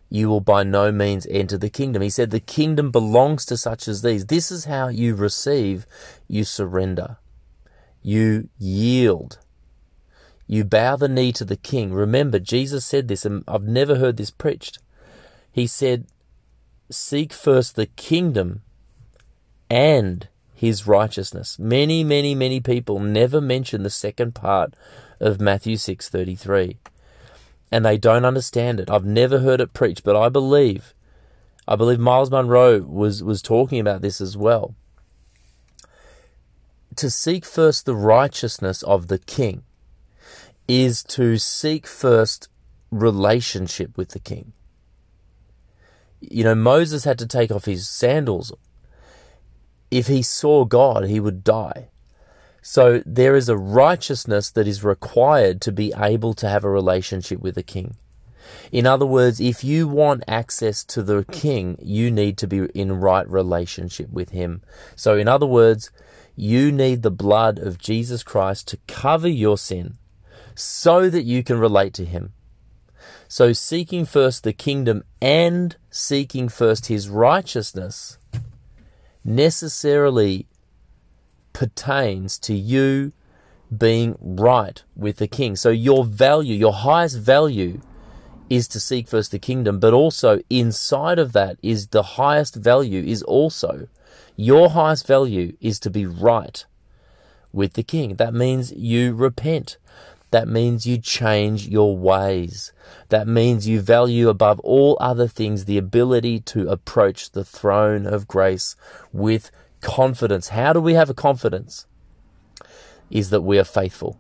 you 0.10 0.28
will 0.28 0.42
by 0.42 0.64
no 0.64 0.92
means 0.92 1.26
enter 1.30 1.58
the 1.58 1.70
kingdom. 1.70 2.02
He 2.02 2.10
said, 2.10 2.30
The 2.30 2.42
kingdom 2.42 2.92
belongs 2.92 3.46
to 3.46 3.58
such 3.58 3.88
as 3.88 4.02
these. 4.02 4.26
This 4.26 4.52
is 4.52 4.66
how 4.66 4.90
you 4.90 5.16
receive, 5.16 5.88
you 6.28 6.44
surrender, 6.44 7.18
you 8.02 8.50
yield. 8.60 9.40
You 10.46 10.66
bow 10.66 10.98
the 10.98 11.08
knee 11.08 11.32
to 11.34 11.46
the 11.46 11.56
king. 11.56 11.94
Remember, 11.94 12.38
Jesus 12.38 12.86
said 12.86 13.08
this, 13.08 13.26
and 13.26 13.46
I've 13.48 13.64
never 13.64 13.96
heard 13.96 14.18
this 14.18 14.30
preached. 14.30 14.80
He 15.52 15.68
said, 15.68 16.06
Seek 16.92 17.32
first 17.32 17.76
the 17.76 17.88
kingdom 17.88 18.62
and 19.70 20.28
his 20.56 20.88
righteousness. 20.88 21.60
Many, 21.60 22.04
many, 22.04 22.34
many 22.34 22.62
people 22.62 23.00
never 23.00 23.42
mention 23.42 23.84
the 23.84 23.90
second 23.90 24.34
part 24.34 24.74
of 25.20 25.42
Matthew 25.42 25.76
6:33. 25.76 26.78
And 27.72 27.86
they 27.86 27.98
don't 27.98 28.26
understand 28.26 28.80
it. 28.80 28.90
I've 28.90 29.06
never 29.06 29.40
heard 29.40 29.60
it 29.60 29.74
preached, 29.74 30.04
but 30.04 30.16
I 30.16 30.30
believe 30.30 30.94
I 31.68 31.76
believe 31.76 32.00
Myles 32.00 32.32
Munroe 32.32 32.82
was 32.82 33.24
was 33.24 33.42
talking 33.42 33.80
about 33.80 34.02
this 34.02 34.22
as 34.22 34.38
well. 34.38 34.76
To 36.96 37.10
seek 37.10 37.44
first 37.44 37.86
the 37.86 37.96
righteousness 37.96 38.82
of 38.84 39.08
the 39.08 39.20
king 39.20 39.64
is 40.68 41.04
to 41.04 41.38
seek 41.38 41.86
first 41.86 42.48
relationship 42.92 43.98
with 43.98 44.10
the 44.10 44.20
king. 44.20 44.54
You 46.22 46.44
know, 46.44 46.56
Moses 46.56 47.04
had 47.04 47.20
to 47.20 47.28
take 47.28 47.52
off 47.52 47.66
his 47.66 47.88
sandals 47.88 48.54
if 49.96 50.08
he 50.08 50.22
saw 50.22 50.66
God, 50.66 51.06
he 51.06 51.22
would 51.22 51.42
die. 51.42 51.88
So 52.62 53.02
there 53.06 53.34
is 53.34 53.48
a 53.48 53.56
righteousness 53.56 54.50
that 54.52 54.68
is 54.68 54.84
required 54.84 55.62
to 55.62 55.72
be 55.72 55.94
able 55.96 56.34
to 56.34 56.50
have 56.50 56.66
a 56.66 56.70
relationship 56.70 57.40
with 57.40 57.58
a 57.58 57.64
king. 57.64 57.96
In 58.74 58.86
other 58.86 59.06
words, 59.06 59.40
if 59.40 59.64
you 59.64 59.88
want 59.88 60.26
access 60.28 60.84
to 60.86 61.02
the 61.02 61.24
king, 61.32 61.78
you 61.82 62.12
need 62.12 62.38
to 62.40 62.48
be 62.48 62.66
in 62.76 63.00
right 63.00 63.28
relationship 63.30 64.10
with 64.10 64.32
him. 64.32 64.62
So 64.98 65.16
in 65.16 65.30
other 65.30 65.46
words, 65.46 65.92
you 66.36 66.74
need 66.74 67.02
the 67.02 67.12
blood 67.12 67.58
of 67.58 67.78
Jesus 67.78 68.22
Christ 68.22 68.68
to 68.68 68.80
cover 68.88 69.30
your 69.30 69.58
sin 69.58 69.98
so 70.56 71.10
that 71.10 71.24
you 71.24 71.42
can 71.42 71.58
relate 71.58 71.94
to 71.94 72.06
him. 72.06 72.34
So 73.30 73.54
seeking 73.54 74.06
first 74.06 74.44
the 74.44 74.54
kingdom 74.54 75.06
and 75.22 75.78
seeking 75.90 76.50
first 76.50 76.88
his 76.88 77.10
righteousness 77.10 78.18
necessarily 79.26 80.48
pertains 81.52 82.38
to 82.38 82.54
you 82.54 83.12
being 83.76 84.16
right 84.22 84.84
with 84.96 85.18
the 85.18 85.28
king. 85.28 85.56
So 85.56 85.70
your 85.70 86.06
value, 86.06 86.56
your 86.56 86.74
highest 86.74 87.18
value 87.18 87.82
is 88.50 88.68
to 88.70 88.80
seek 88.80 89.08
first 89.08 89.32
the 89.32 89.40
kingdom, 89.40 89.80
but 89.80 89.94
also 89.94 90.40
inside 90.50 91.18
of 91.18 91.34
that 91.34 91.58
is 91.64 91.88
the 91.88 92.04
highest 92.04 92.56
value 92.56 93.04
is 93.04 93.24
also 93.24 93.88
your 94.36 94.70
highest 94.70 95.08
value 95.08 95.56
is 95.62 95.80
to 95.80 95.90
be 95.90 96.06
right 96.06 96.66
with 97.52 97.74
the 97.74 97.84
king. 97.84 98.16
That 98.16 98.34
means 98.34 98.72
you 98.74 99.14
repent. 99.14 99.78
That 100.36 100.50
means 100.50 100.86
you 100.86 100.98
change 100.98 101.70
your 101.70 101.96
ways. 101.96 102.74
That 103.08 103.26
means 103.26 103.70
you 103.70 103.80
value 103.80 104.28
above 104.28 104.60
all 104.66 104.98
other 105.00 105.30
things 105.30 105.64
the 105.64 105.78
ability 105.78 106.42
to 106.42 106.68
approach 106.68 107.32
the 107.32 107.46
throne 107.46 108.06
of 108.06 108.28
grace 108.28 108.76
with 109.14 109.50
confidence. 109.80 110.50
How 110.50 110.74
do 110.74 110.82
we 110.82 110.94
have 110.94 111.10
a 111.10 111.14
confidence? 111.14 111.86
Is 113.10 113.30
that 113.30 113.44
we 113.44 113.58
are 113.58 113.64
faithful. 113.64 114.20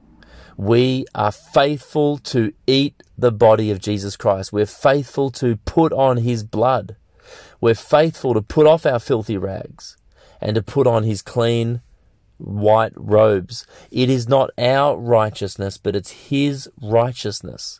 We 0.55 1.05
are 1.13 1.33
faithful 1.33 2.17
to 2.19 2.53
eat 2.65 3.03
the 3.17 3.33
body 3.33 3.69
of 3.69 3.81
Jesus 3.81 4.15
Christ. 4.15 4.53
We're 4.53 4.65
faithful 4.65 5.31
to 5.31 5.57
put 5.65 5.91
on 5.91 6.15
his 6.15 6.45
blood. 6.45 6.95
We're 7.59 7.75
faithful 7.75 8.33
to 8.35 8.41
put 8.41 8.67
off 8.67 8.85
our 8.85 8.99
filthy 8.99 9.35
rags 9.37 9.97
and 10.39 10.55
to 10.55 10.63
put 10.63 10.87
on 10.87 11.03
his 11.03 11.21
clean 11.21 11.81
white 12.37 12.93
robes. 12.95 13.65
It 13.91 14.09
is 14.09 14.27
not 14.27 14.51
our 14.57 14.97
righteousness, 14.97 15.77
but 15.77 15.95
it's 15.95 16.29
his 16.29 16.69
righteousness. 16.81 17.79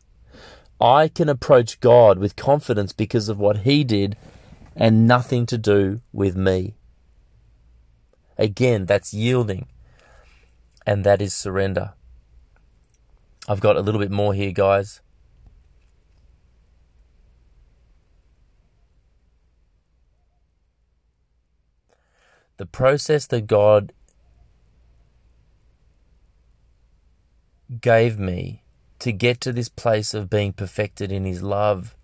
I 0.80 1.08
can 1.08 1.30
approach 1.30 1.80
God 1.80 2.20
with 2.20 2.36
confidence 2.36 2.94
because 2.94 3.30
of 3.30 3.40
what 3.40 3.60
he 3.60 3.84
did 3.84 4.18
and 4.76 5.08
nothing 5.08 5.46
to 5.48 5.58
do 5.58 6.02
with 6.12 6.36
me. 6.36 6.76
Again, 8.38 8.86
that's 8.86 9.14
yielding 9.14 9.68
and 10.86 11.04
that 11.04 11.22
is 11.22 11.34
surrender. 11.34 11.94
I've 13.48 13.62
got 13.62 13.78
a 13.78 13.82
little 13.82 14.00
bit 14.02 14.12
more 14.12 14.34
here, 14.34 14.52
guys. 14.52 15.02
The 22.58 22.66
process 22.66 23.28
that 23.28 23.48
God 23.48 23.92
gave 27.82 28.20
me 28.20 28.64
to 29.00 29.12
get 29.12 29.42
to 29.42 29.52
this 29.52 29.70
place 29.70 30.14
of 30.14 30.30
being 30.30 30.54
perfected 30.54 31.12
in 31.12 31.26
His 31.26 31.42
love 31.42 31.96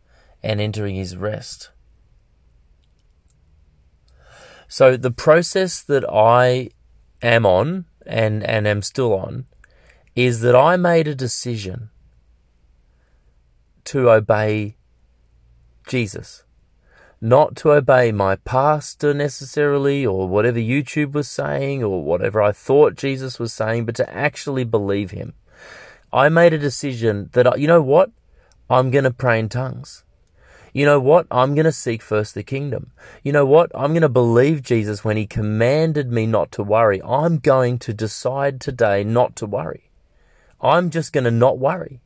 and 0.43 0.59
entering 0.59 0.95
His 0.95 1.15
rest. 1.15 1.69
So, 4.67 4.95
the 4.95 5.11
process 5.11 5.81
that 5.81 6.05
I 6.09 6.69
am 7.21 7.45
on 7.45 7.85
and, 8.05 8.43
and 8.43 8.67
am 8.67 8.81
still 8.81 9.13
on 9.13 9.45
is 10.15 10.41
that 10.41 10.55
I 10.55 10.77
made 10.77 11.07
a 11.07 11.15
decision 11.15 11.89
to 13.85 14.09
obey 14.09 14.77
Jesus. 15.87 16.43
Not 17.19 17.55
to 17.57 17.73
obey 17.73 18.11
my 18.11 18.37
pastor 18.37 19.13
necessarily, 19.13 20.05
or 20.05 20.27
whatever 20.27 20.57
YouTube 20.57 21.11
was 21.11 21.27
saying, 21.27 21.83
or 21.83 22.03
whatever 22.03 22.41
I 22.41 22.51
thought 22.51 22.95
Jesus 22.95 23.37
was 23.37 23.53
saying, 23.53 23.85
but 23.85 23.95
to 23.95 24.11
actually 24.11 24.63
believe 24.63 25.11
him. 25.11 25.33
I 26.13 26.29
made 26.29 26.53
a 26.53 26.57
decision 26.57 27.29
that, 27.33 27.59
you 27.59 27.67
know 27.67 27.81
what? 27.81 28.11
I'm 28.69 28.91
going 28.91 29.03
to 29.03 29.11
pray 29.11 29.39
in 29.39 29.49
tongues. 29.49 30.03
You 30.73 30.85
know 30.85 30.99
what? 30.99 31.27
I'm 31.29 31.53
going 31.55 31.65
to 31.65 31.71
seek 31.71 32.01
first 32.01 32.33
the 32.33 32.43
kingdom. 32.43 32.91
You 33.23 33.33
know 33.33 33.45
what? 33.45 33.71
I'm 33.75 33.91
going 33.91 34.01
to 34.01 34.09
believe 34.09 34.61
Jesus 34.61 35.03
when 35.03 35.17
he 35.17 35.27
commanded 35.27 36.11
me 36.11 36.25
not 36.25 36.51
to 36.53 36.63
worry. 36.63 37.01
I'm 37.03 37.39
going 37.39 37.79
to 37.79 37.93
decide 37.93 38.61
today 38.61 39.03
not 39.03 39.35
to 39.37 39.45
worry. 39.45 39.89
I'm 40.61 40.89
just 40.89 41.11
going 41.11 41.25
to 41.25 41.31
not 41.31 41.59
worry. 41.59 42.01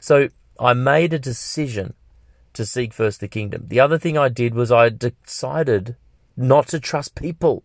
So 0.00 0.28
I 0.58 0.72
made 0.72 1.12
a 1.12 1.18
decision 1.18 1.94
to 2.54 2.64
seek 2.64 2.94
first 2.94 3.20
the 3.20 3.28
kingdom. 3.28 3.66
The 3.68 3.80
other 3.80 3.98
thing 3.98 4.16
I 4.16 4.30
did 4.30 4.54
was 4.54 4.72
I 4.72 4.88
decided 4.88 5.96
not 6.36 6.68
to 6.68 6.80
trust 6.80 7.14
people. 7.14 7.64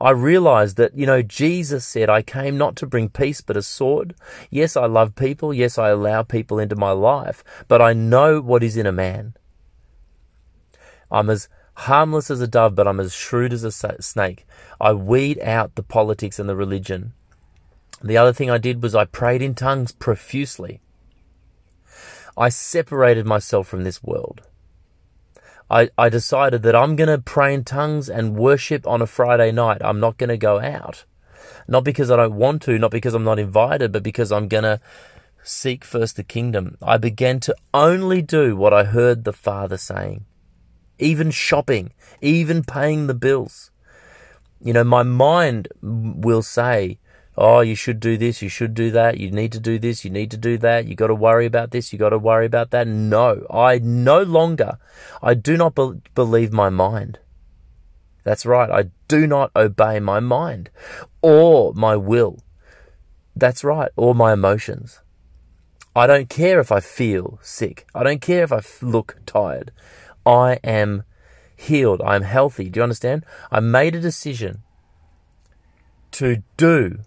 I 0.00 0.10
realized 0.10 0.76
that, 0.76 0.96
you 0.96 1.06
know, 1.06 1.22
Jesus 1.22 1.86
said, 1.86 2.10
I 2.10 2.22
came 2.22 2.58
not 2.58 2.76
to 2.76 2.86
bring 2.86 3.08
peace 3.08 3.40
but 3.40 3.56
a 3.56 3.62
sword. 3.62 4.14
Yes, 4.50 4.76
I 4.76 4.86
love 4.86 5.14
people. 5.14 5.52
Yes, 5.54 5.78
I 5.78 5.88
allow 5.88 6.22
people 6.22 6.58
into 6.58 6.76
my 6.76 6.90
life, 6.90 7.44
but 7.68 7.80
I 7.80 7.92
know 7.92 8.40
what 8.40 8.62
is 8.62 8.76
in 8.76 8.86
a 8.86 8.92
man. 8.92 9.34
I'm 11.10 11.30
as 11.30 11.48
harmless 11.74 12.30
as 12.30 12.40
a 12.40 12.48
dove, 12.48 12.74
but 12.74 12.86
I'm 12.86 13.00
as 13.00 13.14
shrewd 13.14 13.52
as 13.52 13.64
a 13.64 14.02
snake. 14.02 14.46
I 14.80 14.92
weed 14.92 15.38
out 15.40 15.74
the 15.74 15.82
politics 15.82 16.38
and 16.38 16.48
the 16.48 16.56
religion. 16.56 17.12
The 18.02 18.16
other 18.16 18.32
thing 18.32 18.50
I 18.50 18.58
did 18.58 18.82
was 18.82 18.94
I 18.94 19.04
prayed 19.04 19.42
in 19.42 19.54
tongues 19.54 19.92
profusely. 19.92 20.80
I 22.36 22.48
separated 22.48 23.26
myself 23.26 23.68
from 23.68 23.84
this 23.84 24.02
world. 24.02 24.42
I, 25.74 25.90
I 25.98 26.08
decided 26.08 26.62
that 26.62 26.76
I'm 26.76 26.94
going 26.94 27.08
to 27.08 27.18
pray 27.18 27.52
in 27.52 27.64
tongues 27.64 28.08
and 28.08 28.36
worship 28.36 28.86
on 28.86 29.02
a 29.02 29.08
Friday 29.08 29.50
night. 29.50 29.78
I'm 29.80 29.98
not 29.98 30.18
going 30.18 30.28
to 30.28 30.36
go 30.36 30.60
out. 30.60 31.04
Not 31.66 31.82
because 31.82 32.12
I 32.12 32.16
don't 32.16 32.36
want 32.36 32.62
to, 32.62 32.78
not 32.78 32.92
because 32.92 33.12
I'm 33.12 33.24
not 33.24 33.40
invited, 33.40 33.90
but 33.90 34.04
because 34.04 34.30
I'm 34.30 34.46
going 34.46 34.62
to 34.62 34.80
seek 35.42 35.84
first 35.84 36.14
the 36.14 36.22
kingdom. 36.22 36.76
I 36.80 36.96
began 36.96 37.40
to 37.40 37.56
only 37.74 38.22
do 38.22 38.54
what 38.54 38.72
I 38.72 38.84
heard 38.84 39.24
the 39.24 39.32
Father 39.32 39.76
saying. 39.76 40.24
Even 41.00 41.32
shopping, 41.32 41.92
even 42.22 42.62
paying 42.62 43.08
the 43.08 43.14
bills. 43.14 43.72
You 44.62 44.74
know, 44.74 44.84
my 44.84 45.02
mind 45.02 45.66
will 45.82 46.42
say, 46.42 47.00
oh, 47.36 47.60
you 47.60 47.74
should 47.74 48.00
do 48.00 48.16
this, 48.16 48.42
you 48.42 48.48
should 48.48 48.74
do 48.74 48.90
that, 48.90 49.18
you 49.18 49.30
need 49.30 49.52
to 49.52 49.60
do 49.60 49.78
this, 49.78 50.04
you 50.04 50.10
need 50.10 50.30
to 50.30 50.36
do 50.36 50.56
that, 50.58 50.86
you 50.86 50.94
got 50.94 51.08
to 51.08 51.14
worry 51.14 51.46
about 51.46 51.70
this, 51.70 51.92
you 51.92 51.98
got 51.98 52.10
to 52.10 52.18
worry 52.18 52.46
about 52.46 52.70
that. 52.70 52.86
No, 52.86 53.46
I 53.50 53.78
no 53.78 54.22
longer, 54.22 54.78
I 55.22 55.34
do 55.34 55.56
not 55.56 55.74
be- 55.74 56.00
believe 56.14 56.52
my 56.52 56.70
mind. 56.70 57.18
That's 58.22 58.46
right, 58.46 58.70
I 58.70 58.90
do 59.08 59.26
not 59.26 59.50
obey 59.54 60.00
my 60.00 60.20
mind 60.20 60.70
or 61.22 61.72
my 61.74 61.96
will. 61.96 62.38
That's 63.36 63.64
right, 63.64 63.90
or 63.96 64.14
my 64.14 64.32
emotions. 64.32 65.00
I 65.96 66.06
don't 66.06 66.28
care 66.28 66.60
if 66.60 66.70
I 66.70 66.80
feel 66.80 67.38
sick. 67.42 67.86
I 67.94 68.02
don't 68.02 68.20
care 68.20 68.44
if 68.44 68.52
I 68.52 68.60
look 68.80 69.16
tired. 69.26 69.72
I 70.26 70.58
am 70.64 71.04
healed. 71.56 72.00
I 72.02 72.16
am 72.16 72.22
healthy. 72.22 72.68
Do 72.68 72.78
you 72.78 72.82
understand? 72.82 73.24
I 73.50 73.60
made 73.60 73.94
a 73.94 74.00
decision 74.00 74.62
to 76.12 76.42
do 76.56 77.00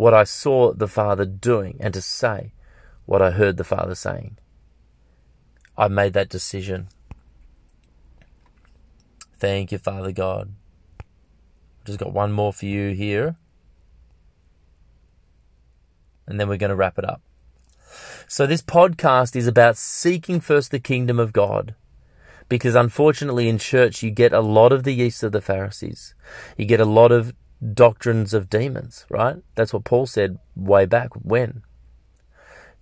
what 0.00 0.14
I 0.14 0.24
saw 0.24 0.72
the 0.72 0.88
Father 0.88 1.26
doing 1.26 1.76
and 1.78 1.92
to 1.92 2.00
say 2.00 2.54
what 3.04 3.20
I 3.20 3.32
heard 3.32 3.58
the 3.58 3.64
Father 3.64 3.94
saying. 3.94 4.38
I 5.76 5.88
made 5.88 6.14
that 6.14 6.30
decision. 6.30 6.88
Thank 9.38 9.72
you, 9.72 9.76
Father 9.76 10.10
God. 10.10 10.54
Just 11.84 11.98
got 11.98 12.14
one 12.14 12.32
more 12.32 12.50
for 12.50 12.64
you 12.64 12.94
here. 12.94 13.36
And 16.26 16.40
then 16.40 16.48
we're 16.48 16.56
going 16.56 16.70
to 16.70 16.76
wrap 16.76 16.98
it 16.98 17.04
up. 17.04 17.20
So, 18.26 18.46
this 18.46 18.62
podcast 18.62 19.36
is 19.36 19.46
about 19.46 19.76
seeking 19.76 20.40
first 20.40 20.70
the 20.70 20.80
kingdom 20.80 21.20
of 21.20 21.34
God. 21.34 21.74
Because 22.48 22.74
unfortunately, 22.74 23.50
in 23.50 23.58
church, 23.58 24.02
you 24.02 24.10
get 24.10 24.32
a 24.32 24.40
lot 24.40 24.72
of 24.72 24.84
the 24.84 24.94
yeast 24.94 25.22
of 25.22 25.32
the 25.32 25.42
Pharisees. 25.42 26.14
You 26.56 26.64
get 26.64 26.80
a 26.80 26.86
lot 26.86 27.12
of 27.12 27.34
doctrines 27.74 28.32
of 28.32 28.48
demons, 28.48 29.06
right? 29.10 29.36
That's 29.54 29.72
what 29.72 29.84
Paul 29.84 30.06
said 30.06 30.38
way 30.56 30.86
back 30.86 31.10
when. 31.14 31.62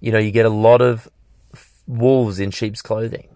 You 0.00 0.12
know, 0.12 0.18
you 0.18 0.30
get 0.30 0.46
a 0.46 0.50
lot 0.50 0.80
of 0.80 1.08
wolves 1.86 2.38
in 2.38 2.50
sheep's 2.50 2.82
clothing. 2.82 3.28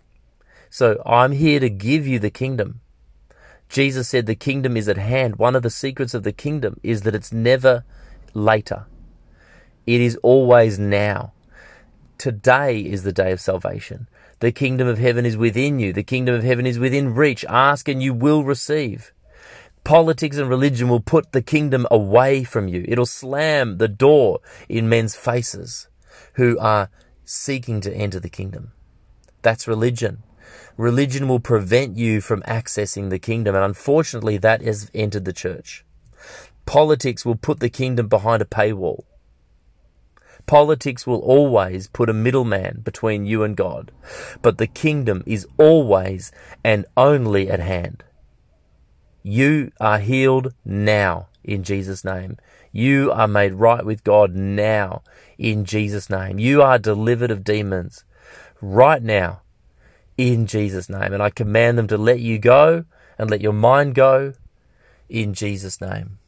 So 0.70 1.02
I'm 1.05 1.33
here 1.33 1.61
to 1.61 1.68
give 1.68 2.07
you 2.07 2.18
the 2.18 2.31
kingdom. 2.31 2.81
Jesus 3.68 4.09
said 4.09 4.26
the 4.26 4.35
kingdom 4.35 4.76
is 4.76 4.88
at 4.88 4.98
hand. 4.98 5.37
One 5.37 5.57
of 5.57 5.62
the 5.62 5.70
secrets 5.70 6.14
of 6.14 6.22
the 6.22 6.33
kingdom 6.33 6.78
is 6.83 7.02
that 7.02 7.14
it's 7.14 7.33
never 7.33 7.85
later. 8.35 8.87
It 9.87 10.00
is 10.00 10.16
always 10.22 10.78
now. 10.78 11.33
Today 12.18 12.81
is 12.81 13.02
the 13.02 13.12
day 13.12 13.33
of 13.33 13.40
salvation. 13.40 14.07
The 14.38 14.52
kingdom 14.52 14.87
of 14.87 14.98
heaven 14.98 15.26
is 15.26 15.37
within 15.37 15.78
you. 15.78 15.92
The 15.92 16.02
kingdom 16.02 16.35
of 16.35 16.44
heaven 16.44 16.66
is 16.66 16.78
within 16.78 17.14
reach. 17.14 17.44
Ask 17.48 17.88
and 17.88 18.02
you 18.02 18.14
will 18.14 18.44
receive. 18.44 19.12
Politics 19.84 20.36
and 20.36 20.48
religion 20.48 20.88
will 20.88 21.00
put 21.00 21.32
the 21.32 21.42
kingdom 21.42 21.86
away 21.90 22.44
from 22.44 22.68
you. 22.68 22.84
It'll 22.86 23.06
slam 23.06 23.78
the 23.78 23.88
door 23.88 24.40
in 24.68 24.88
men's 24.88 25.16
faces 25.16 25.88
who 26.34 26.58
are 26.58 26.88
seeking 27.24 27.80
to 27.80 27.92
enter 27.92 28.20
the 28.20 28.28
kingdom. 28.28 28.72
That's 29.42 29.66
religion. 29.66 30.22
Religion 30.76 31.28
will 31.28 31.40
prevent 31.40 31.96
you 31.96 32.20
from 32.20 32.42
accessing 32.42 33.10
the 33.10 33.18
kingdom, 33.18 33.54
and 33.54 33.64
unfortunately, 33.64 34.38
that 34.38 34.62
has 34.62 34.90
entered 34.94 35.24
the 35.24 35.32
church. 35.32 35.84
Politics 36.64 37.26
will 37.26 37.36
put 37.36 37.60
the 37.60 37.68
kingdom 37.68 38.08
behind 38.08 38.40
a 38.40 38.46
paywall. 38.46 39.04
Politics 40.46 41.06
will 41.06 41.20
always 41.20 41.88
put 41.88 42.10
a 42.10 42.14
middleman 42.14 42.80
between 42.84 43.26
you 43.26 43.42
and 43.42 43.56
God, 43.56 43.92
but 44.42 44.58
the 44.58 44.66
kingdom 44.66 45.22
is 45.26 45.46
always 45.58 46.32
and 46.64 46.84
only 46.96 47.50
at 47.50 47.60
hand. 47.60 48.02
You 49.22 49.72
are 49.80 49.98
healed 49.98 50.52
now 50.64 51.28
in 51.44 51.62
Jesus' 51.62 52.04
name. 52.04 52.38
You 52.72 53.12
are 53.12 53.28
made 53.28 53.54
right 53.54 53.85
with 53.85 54.04
God 54.04 54.35
now 54.35 55.02
in 55.38 55.64
Jesus' 55.64 56.08
name. 56.08 56.38
You 56.38 56.62
are 56.62 56.78
delivered 56.78 57.30
of 57.30 57.44
demons 57.44 58.04
right 58.61 59.02
now 59.02 59.42
in 60.16 60.46
Jesus' 60.46 60.88
name. 60.88 61.12
And 61.12 61.22
I 61.22 61.30
command 61.30 61.78
them 61.78 61.88
to 61.88 61.98
let 61.98 62.20
you 62.20 62.38
go 62.38 62.85
and 63.18 63.30
let 63.30 63.40
your 63.40 63.52
mind 63.52 63.94
go 63.94 64.35
in 65.08 65.35
Jesus' 65.35 65.80
name. 65.80 66.18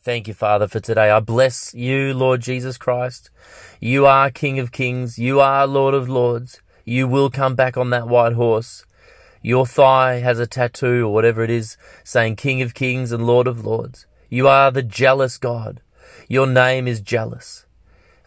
Thank 0.00 0.28
you, 0.28 0.34
Father, 0.34 0.68
for 0.68 0.78
today. 0.78 1.10
I 1.10 1.18
bless 1.18 1.74
you, 1.74 2.14
Lord 2.14 2.40
Jesus 2.40 2.78
Christ. 2.78 3.30
You 3.80 4.06
are 4.06 4.30
King 4.30 4.60
of 4.60 4.70
Kings. 4.70 5.18
You 5.18 5.40
are 5.40 5.66
Lord 5.66 5.92
of 5.92 6.08
Lords. 6.08 6.60
You 6.84 7.08
will 7.08 7.30
come 7.30 7.56
back 7.56 7.76
on 7.76 7.90
that 7.90 8.06
white 8.06 8.34
horse. 8.34 8.86
Your 9.42 9.66
thigh 9.66 10.20
has 10.20 10.38
a 10.38 10.46
tattoo 10.46 11.06
or 11.06 11.12
whatever 11.12 11.42
it 11.42 11.50
is 11.50 11.76
saying 12.04 12.36
King 12.36 12.62
of 12.62 12.74
Kings 12.74 13.10
and 13.10 13.26
Lord 13.26 13.48
of 13.48 13.66
Lords. 13.66 14.06
You 14.30 14.46
are 14.46 14.70
the 14.70 14.84
jealous 14.84 15.36
God. 15.36 15.80
Your 16.28 16.46
name 16.46 16.86
is 16.86 17.00
jealous. 17.00 17.66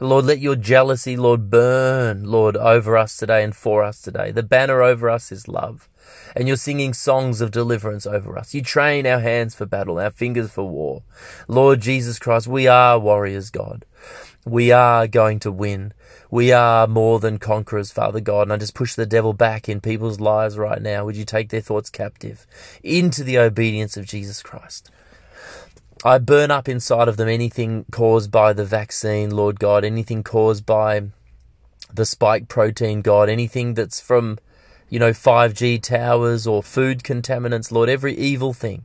Lord, 0.02 0.26
let 0.26 0.40
your 0.40 0.56
jealousy, 0.56 1.16
Lord, 1.16 1.50
burn, 1.50 2.26
Lord, 2.26 2.58
over 2.58 2.98
us 2.98 3.16
today 3.16 3.44
and 3.44 3.56
for 3.56 3.84
us 3.84 4.02
today. 4.02 4.32
The 4.32 4.44
banner 4.44 4.82
over 4.82 5.10
us 5.10 5.32
is 5.32 5.48
love. 5.48 5.88
And 6.36 6.48
you're 6.48 6.58
singing 6.58 6.94
songs 6.94 7.42
of 7.42 7.52
deliverance 7.52 8.06
over 8.06 8.38
us. 8.38 8.54
You 8.54 8.62
train 8.62 9.06
our 9.06 9.20
hands 9.20 9.56
for 9.56 9.66
battle, 9.66 10.00
our 10.00 10.12
fingers 10.12 10.52
for 10.52 10.68
war. 10.68 11.04
Lord 11.48 11.82
Jesus 11.82 12.20
Christ, 12.20 12.48
we 12.48 12.68
are 12.68 12.98
warriors, 13.00 13.50
God. 13.50 13.86
We 14.46 14.72
are 14.72 15.08
going 15.08 15.40
to 15.42 15.52
win. 15.52 15.94
We 16.32 16.52
are 16.52 16.88
more 16.88 17.20
than 17.20 17.38
conquerors, 17.38 17.92
Father 17.92 18.20
God. 18.22 18.44
And 18.44 18.54
I 18.54 18.58
just 18.58 18.74
push 18.74 18.96
the 18.96 19.06
devil 19.06 19.34
back 19.34 19.68
in 19.70 19.82
people's 19.82 20.20
lives 20.20 20.58
right 20.58 20.82
now. 20.82 21.06
Would 21.06 21.18
you 21.18 21.26
take 21.26 21.50
their 21.50 21.62
thoughts 21.62 21.90
captive 21.90 22.48
into 22.82 23.24
the 23.24 23.38
obedience 23.38 23.98
of 23.98 24.06
Jesus 24.06 24.42
Christ? 24.42 24.90
I 26.04 26.18
burn 26.18 26.50
up 26.50 26.68
inside 26.68 27.08
of 27.08 27.18
them 27.18 27.28
anything 27.28 27.86
caused 27.92 28.32
by 28.32 28.54
the 28.54 28.66
vaccine, 28.66 29.30
Lord 29.30 29.60
God, 29.60 29.84
anything 29.84 30.24
caused 30.24 30.66
by 30.66 31.04
the 31.94 32.06
spike 32.06 32.48
protein, 32.48 33.02
God, 33.04 33.30
anything 33.30 33.76
that's 33.76 34.00
from, 34.00 34.40
you 34.92 35.00
know, 35.00 35.12
5G 35.12 35.82
towers 35.82 36.46
or 36.46 36.62
food 36.62 37.02
contaminants, 37.02 37.72
Lord, 37.72 37.88
every 37.88 38.14
evil 38.16 38.52
thing. 38.52 38.84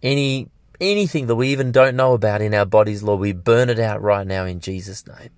Any 0.00 0.48
anything 0.80 1.26
that 1.26 1.34
we 1.34 1.48
even 1.48 1.72
don't 1.72 1.96
know 1.96 2.12
about 2.14 2.40
in 2.40 2.54
our 2.54 2.64
bodies, 2.64 3.02
Lord, 3.02 3.20
we 3.20 3.32
burn 3.32 3.68
it 3.68 3.80
out 3.80 4.00
right 4.00 4.26
now 4.26 4.44
in 4.44 4.60
Jesus' 4.60 5.04
name. 5.06 5.30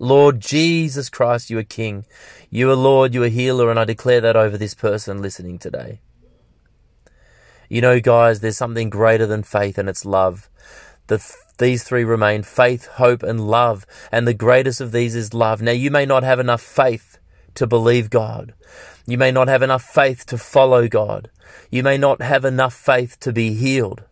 Lord 0.00 0.40
Jesus 0.40 1.08
Christ, 1.08 1.50
you 1.50 1.58
are 1.58 1.64
King. 1.64 2.04
You 2.50 2.68
are 2.68 2.76
Lord, 2.76 3.14
you 3.14 3.22
are 3.22 3.28
healer, 3.28 3.70
and 3.70 3.78
I 3.78 3.84
declare 3.84 4.20
that 4.20 4.36
over 4.36 4.58
this 4.58 4.74
person 4.74 5.22
listening 5.22 5.58
today. 5.58 6.00
You 7.68 7.80
know, 7.80 8.00
guys, 8.00 8.40
there's 8.40 8.56
something 8.56 8.90
greater 8.90 9.26
than 9.26 9.44
faith, 9.44 9.78
and 9.78 9.88
it's 9.88 10.04
love. 10.04 10.50
The 11.06 11.18
th- 11.18 11.30
these 11.58 11.84
three 11.84 12.02
remain 12.02 12.42
faith, 12.42 12.86
hope, 12.86 13.22
and 13.22 13.46
love. 13.46 13.86
And 14.10 14.26
the 14.26 14.34
greatest 14.34 14.80
of 14.80 14.90
these 14.90 15.14
is 15.14 15.32
love. 15.32 15.62
Now, 15.62 15.70
you 15.70 15.92
may 15.92 16.06
not 16.06 16.24
have 16.24 16.40
enough 16.40 16.60
faith 16.60 17.13
to 17.54 17.66
believe 17.66 18.10
God. 18.10 18.54
You 19.06 19.18
may 19.18 19.30
not 19.30 19.48
have 19.48 19.62
enough 19.62 19.82
faith 19.82 20.26
to 20.26 20.38
follow 20.38 20.88
God. 20.88 21.30
You 21.70 21.82
may 21.82 21.98
not 21.98 22.22
have 22.22 22.44
enough 22.44 22.74
faith 22.74 23.18
to 23.20 23.32
be 23.32 23.54
healed. 23.54 24.04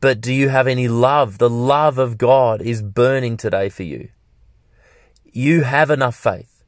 But 0.00 0.20
do 0.20 0.32
you 0.32 0.48
have 0.48 0.66
any 0.66 0.88
love? 0.88 1.38
The 1.38 1.50
love 1.50 1.98
of 1.98 2.18
God 2.18 2.60
is 2.62 2.82
burning 2.82 3.36
today 3.36 3.68
for 3.68 3.82
you. 3.82 4.08
You 5.24 5.62
have 5.62 5.90
enough 5.90 6.16
faith 6.16 6.64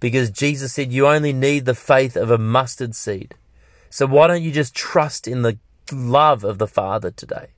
because 0.00 0.30
Jesus 0.30 0.72
said 0.72 0.92
you 0.92 1.06
only 1.06 1.32
need 1.32 1.64
the 1.64 1.74
faith 1.74 2.16
of 2.16 2.30
a 2.30 2.38
mustard 2.38 2.94
seed. 2.94 3.34
So 3.90 4.06
why 4.06 4.26
don't 4.26 4.42
you 4.42 4.52
just 4.52 4.74
trust 4.74 5.26
in 5.26 5.42
the 5.42 5.58
love 5.92 6.44
of 6.44 6.58
the 6.58 6.66
Father 6.66 7.10
today? 7.10 7.48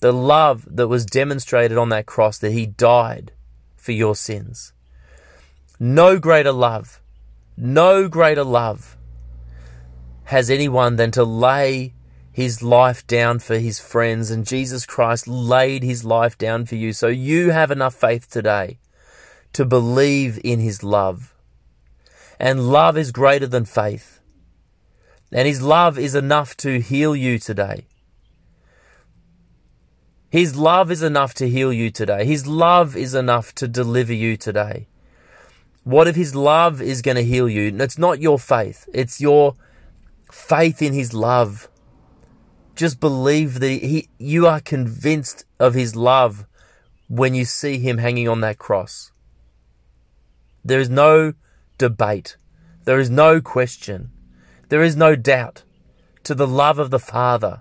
The 0.00 0.12
love 0.12 0.66
that 0.70 0.88
was 0.88 1.06
demonstrated 1.06 1.78
on 1.78 1.88
that 1.90 2.06
cross 2.06 2.38
that 2.38 2.52
He 2.52 2.66
died 2.66 3.32
for 3.76 3.92
your 3.92 4.14
sins. 4.14 4.72
No 5.78 6.18
greater 6.18 6.52
love, 6.52 7.00
no 7.56 8.08
greater 8.08 8.44
love 8.44 8.96
has 10.24 10.50
anyone 10.50 10.96
than 10.96 11.10
to 11.12 11.24
lay 11.24 11.94
his 12.32 12.62
life 12.62 13.06
down 13.06 13.38
for 13.38 13.58
his 13.58 13.78
friends, 13.78 14.30
and 14.30 14.46
Jesus 14.46 14.84
Christ 14.84 15.28
laid 15.28 15.82
his 15.82 16.04
life 16.04 16.36
down 16.36 16.66
for 16.66 16.74
you. 16.74 16.92
So 16.92 17.08
you 17.08 17.50
have 17.50 17.70
enough 17.70 17.94
faith 17.94 18.28
today 18.28 18.78
to 19.52 19.64
believe 19.64 20.40
in 20.42 20.60
his 20.60 20.82
love. 20.82 21.34
And 22.38 22.68
love 22.68 22.98
is 22.98 23.12
greater 23.12 23.46
than 23.46 23.64
faith. 23.64 24.16
And 25.32 25.46
His 25.46 25.62
love 25.62 25.98
is 25.98 26.14
enough 26.14 26.56
to 26.58 26.80
heal 26.80 27.16
you 27.16 27.38
today. 27.38 27.86
His 30.30 30.56
love 30.56 30.90
is 30.90 31.02
enough 31.02 31.34
to 31.34 31.48
heal 31.48 31.72
you 31.72 31.90
today. 31.90 32.24
His 32.24 32.46
love 32.46 32.96
is 32.96 33.14
enough 33.14 33.54
to 33.56 33.68
deliver 33.68 34.12
you 34.12 34.36
today. 34.36 34.86
What 35.86 36.08
if 36.08 36.16
His 36.16 36.34
love 36.34 36.82
is 36.82 37.00
going 37.00 37.14
to 37.14 37.22
heal 37.22 37.48
you? 37.48 37.72
It's 37.78 37.96
not 37.96 38.20
your 38.20 38.40
faith, 38.40 38.88
it's 38.92 39.20
your 39.20 39.54
faith 40.32 40.82
in 40.82 40.92
His 40.92 41.14
love. 41.14 41.68
Just 42.74 42.98
believe 42.98 43.60
that 43.60 43.68
he, 43.68 44.08
you 44.18 44.48
are 44.48 44.58
convinced 44.58 45.44
of 45.60 45.74
His 45.74 45.94
love 45.94 46.44
when 47.06 47.34
you 47.34 47.44
see 47.44 47.78
Him 47.78 47.98
hanging 47.98 48.28
on 48.28 48.40
that 48.40 48.58
cross. 48.58 49.12
There 50.64 50.80
is 50.80 50.90
no 50.90 51.34
debate, 51.78 52.36
there 52.82 52.98
is 52.98 53.08
no 53.08 53.40
question. 53.40 54.10
There 54.68 54.82
is 54.82 54.96
no 54.96 55.14
doubt 55.14 55.62
to 56.24 56.34
the 56.34 56.48
love 56.48 56.80
of 56.80 56.90
the 56.90 56.98
Father 56.98 57.60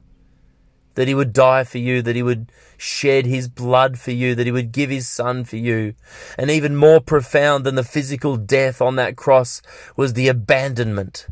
that 0.95 1.07
he 1.07 1.13
would 1.13 1.31
die 1.31 1.63
for 1.63 1.77
you, 1.77 2.01
that 2.01 2.15
he 2.15 2.23
would 2.23 2.51
shed 2.77 3.25
his 3.25 3.47
blood 3.47 3.97
for 3.99 4.11
you, 4.11 4.35
that 4.35 4.45
he 4.45 4.51
would 4.51 4.71
give 4.71 4.89
his 4.89 5.07
son 5.07 5.43
for 5.45 5.57
you. 5.57 5.93
And 6.37 6.49
even 6.49 6.75
more 6.75 6.99
profound 6.99 7.65
than 7.65 7.75
the 7.75 7.83
physical 7.83 8.35
death 8.37 8.81
on 8.81 8.95
that 8.95 9.15
cross 9.15 9.61
was 9.95 10.13
the 10.13 10.27
abandonment. 10.27 11.27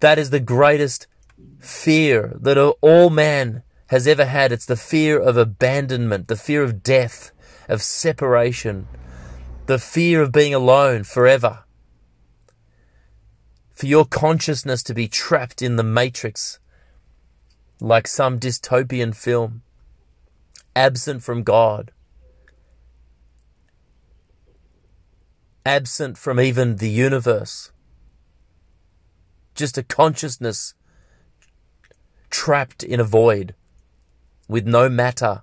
That 0.00 0.18
is 0.18 0.30
the 0.30 0.40
greatest 0.40 1.06
fear 1.58 2.36
that 2.40 2.58
all 2.80 3.10
man 3.10 3.62
has 3.88 4.06
ever 4.06 4.26
had. 4.26 4.52
It's 4.52 4.66
the 4.66 4.76
fear 4.76 5.18
of 5.18 5.36
abandonment, 5.36 6.28
the 6.28 6.36
fear 6.36 6.62
of 6.62 6.82
death, 6.82 7.32
of 7.68 7.82
separation, 7.82 8.86
the 9.66 9.78
fear 9.78 10.22
of 10.22 10.32
being 10.32 10.54
alone 10.54 11.04
forever 11.04 11.64
for 13.76 13.86
your 13.86 14.06
consciousness 14.06 14.82
to 14.82 14.94
be 14.94 15.06
trapped 15.06 15.60
in 15.60 15.76
the 15.76 15.82
matrix 15.82 16.58
like 17.80 18.06
some 18.06 18.38
dystopian 18.38 19.14
film, 19.14 19.62
absent 20.74 21.22
from 21.22 21.42
God, 21.42 21.92
absent 25.64 26.16
from 26.16 26.40
even 26.40 26.76
the 26.76 26.88
universe, 26.88 27.72
just 29.54 29.76
a 29.76 29.82
consciousness 29.82 30.74
trapped 32.30 32.82
in 32.82 33.00
a 33.00 33.04
void 33.04 33.54
with 34.48 34.66
no 34.66 34.88
matter 34.88 35.42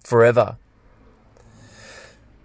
forever. 0.00 0.56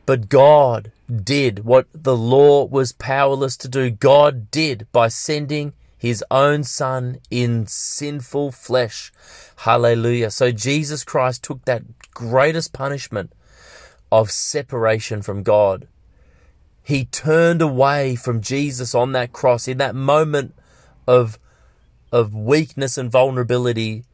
But 0.06 0.30
God 0.30 0.92
did 1.14 1.66
what 1.66 1.88
the 1.94 2.16
law 2.16 2.66
was 2.66 2.94
powerless 2.94 3.58
to 3.58 3.68
do. 3.68 3.90
God 3.90 4.50
did 4.52 4.88
by 4.92 5.10
sending 5.10 5.74
his 5.98 6.24
own 6.30 6.64
son 6.64 7.18
in 7.30 7.66
sinful 7.68 8.52
flesh. 8.52 9.12
Hallelujah. 9.58 10.32
So 10.32 10.52
Jesus 10.52 11.04
Christ 11.04 11.44
took 11.44 11.66
that 11.66 11.84
greatest 12.12 12.74
punishment 12.74 13.34
of 14.12 14.32
separation 14.32 15.22
from 15.22 15.44
God. 15.44 15.88
He 16.84 17.06
turned 17.06 17.62
away 17.62 18.16
from 18.16 18.42
Jesus 18.42 18.96
on 18.96 19.12
that 19.12 19.34
cross 19.34 19.68
in 19.68 19.78
that 19.80 19.96
moment 19.96 20.56
of, 21.08 21.40
of 22.12 22.34
weakness 22.34 22.98
and 22.98 23.12
vulnerability 23.12 24.06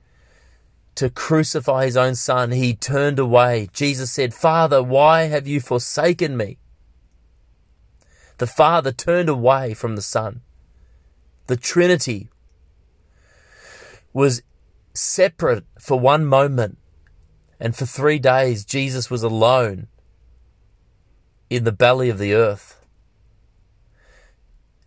to 0.96 1.10
crucify 1.10 1.86
his 1.86 1.98
own 1.98 2.16
son, 2.16 2.52
he 2.52 2.76
turned 2.76 3.20
away. 3.20 3.70
Jesus 3.74 4.12
said, 4.12 4.34
Father, 4.34 4.82
why 4.84 5.24
have 5.24 5.48
you 5.48 5.60
forsaken 5.60 6.38
me? 6.38 6.58
The 8.38 8.48
Father 8.48 8.92
turned 8.92 9.30
away 9.30 9.74
from 9.74 9.96
the 9.96 10.02
Son. 10.02 10.42
The 11.48 11.58
Trinity 11.58 12.30
was 14.14 14.44
separate 14.94 15.66
for 15.80 16.00
one 16.00 16.26
moment, 16.26 16.78
and 17.60 17.76
for 17.76 17.86
three 17.86 18.20
days 18.20 18.64
Jesus 18.64 19.10
was 19.10 19.24
alone 19.24 19.88
in 21.50 21.64
the 21.64 21.72
belly 21.72 22.10
of 22.10 22.18
the 22.18 22.34
earth. 22.34 22.80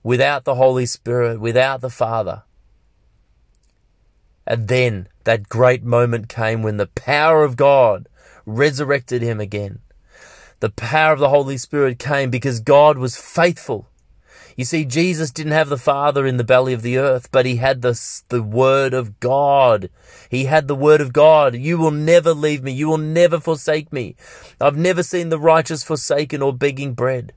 Without 0.02 0.44
the 0.44 0.54
Holy 0.54 0.86
Spirit, 0.86 1.40
without 1.40 1.80
the 1.80 1.90
Father. 1.90 2.44
And 4.46 4.68
then 4.68 5.08
that 5.24 5.48
great 5.48 5.82
moment 5.82 6.28
came 6.28 6.62
when 6.62 6.76
the 6.76 6.86
power 6.86 7.42
of 7.42 7.56
God 7.56 8.08
resurrected 8.46 9.20
him 9.20 9.40
again. 9.40 9.80
The 10.60 10.70
power 10.70 11.12
of 11.12 11.18
the 11.18 11.28
Holy 11.28 11.58
Spirit 11.58 11.98
came 11.98 12.30
because 12.30 12.60
God 12.60 12.96
was 12.96 13.16
faithful. 13.16 13.88
You 14.56 14.64
see, 14.64 14.86
Jesus 14.86 15.30
didn't 15.30 15.52
have 15.52 15.68
the 15.68 15.76
Father 15.76 16.26
in 16.26 16.38
the 16.38 16.44
belly 16.44 16.72
of 16.72 16.80
the 16.80 16.96
earth, 16.96 17.30
but 17.30 17.44
he 17.44 17.56
had 17.56 17.82
the, 17.82 18.00
the 18.30 18.42
Word 18.42 18.94
of 18.94 19.20
God. 19.20 19.90
He 20.30 20.46
had 20.46 20.66
the 20.66 20.74
Word 20.74 21.02
of 21.02 21.12
God. 21.12 21.54
You 21.54 21.76
will 21.76 21.90
never 21.90 22.32
leave 22.32 22.62
me. 22.62 22.72
You 22.72 22.88
will 22.88 22.98
never 22.98 23.38
forsake 23.38 23.92
me. 23.92 24.16
I've 24.58 24.76
never 24.76 25.02
seen 25.02 25.28
the 25.28 25.38
righteous 25.38 25.84
forsaken 25.84 26.40
or 26.40 26.54
begging 26.54 26.94
bread. 26.94 27.34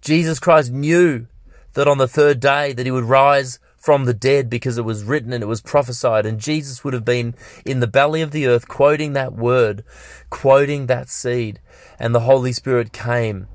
Jesus 0.00 0.40
Christ 0.40 0.72
knew 0.72 1.26
that 1.74 1.86
on 1.86 1.98
the 1.98 2.08
third 2.08 2.40
day 2.40 2.72
that 2.72 2.86
he 2.86 2.92
would 2.92 3.04
rise 3.04 3.58
from 3.76 4.06
the 4.06 4.14
dead 4.14 4.48
because 4.48 4.78
it 4.78 4.84
was 4.84 5.04
written 5.04 5.32
and 5.32 5.42
it 5.42 5.46
was 5.46 5.60
prophesied. 5.60 6.24
And 6.24 6.40
Jesus 6.40 6.82
would 6.82 6.94
have 6.94 7.04
been 7.04 7.34
in 7.66 7.80
the 7.80 7.86
belly 7.86 8.22
of 8.22 8.30
the 8.30 8.46
earth 8.46 8.66
quoting 8.66 9.12
that 9.12 9.34
word, 9.34 9.84
quoting 10.30 10.86
that 10.86 11.10
seed. 11.10 11.60
And 11.98 12.14
the 12.14 12.20
Holy 12.20 12.52
Spirit 12.52 12.92
came 12.94 13.46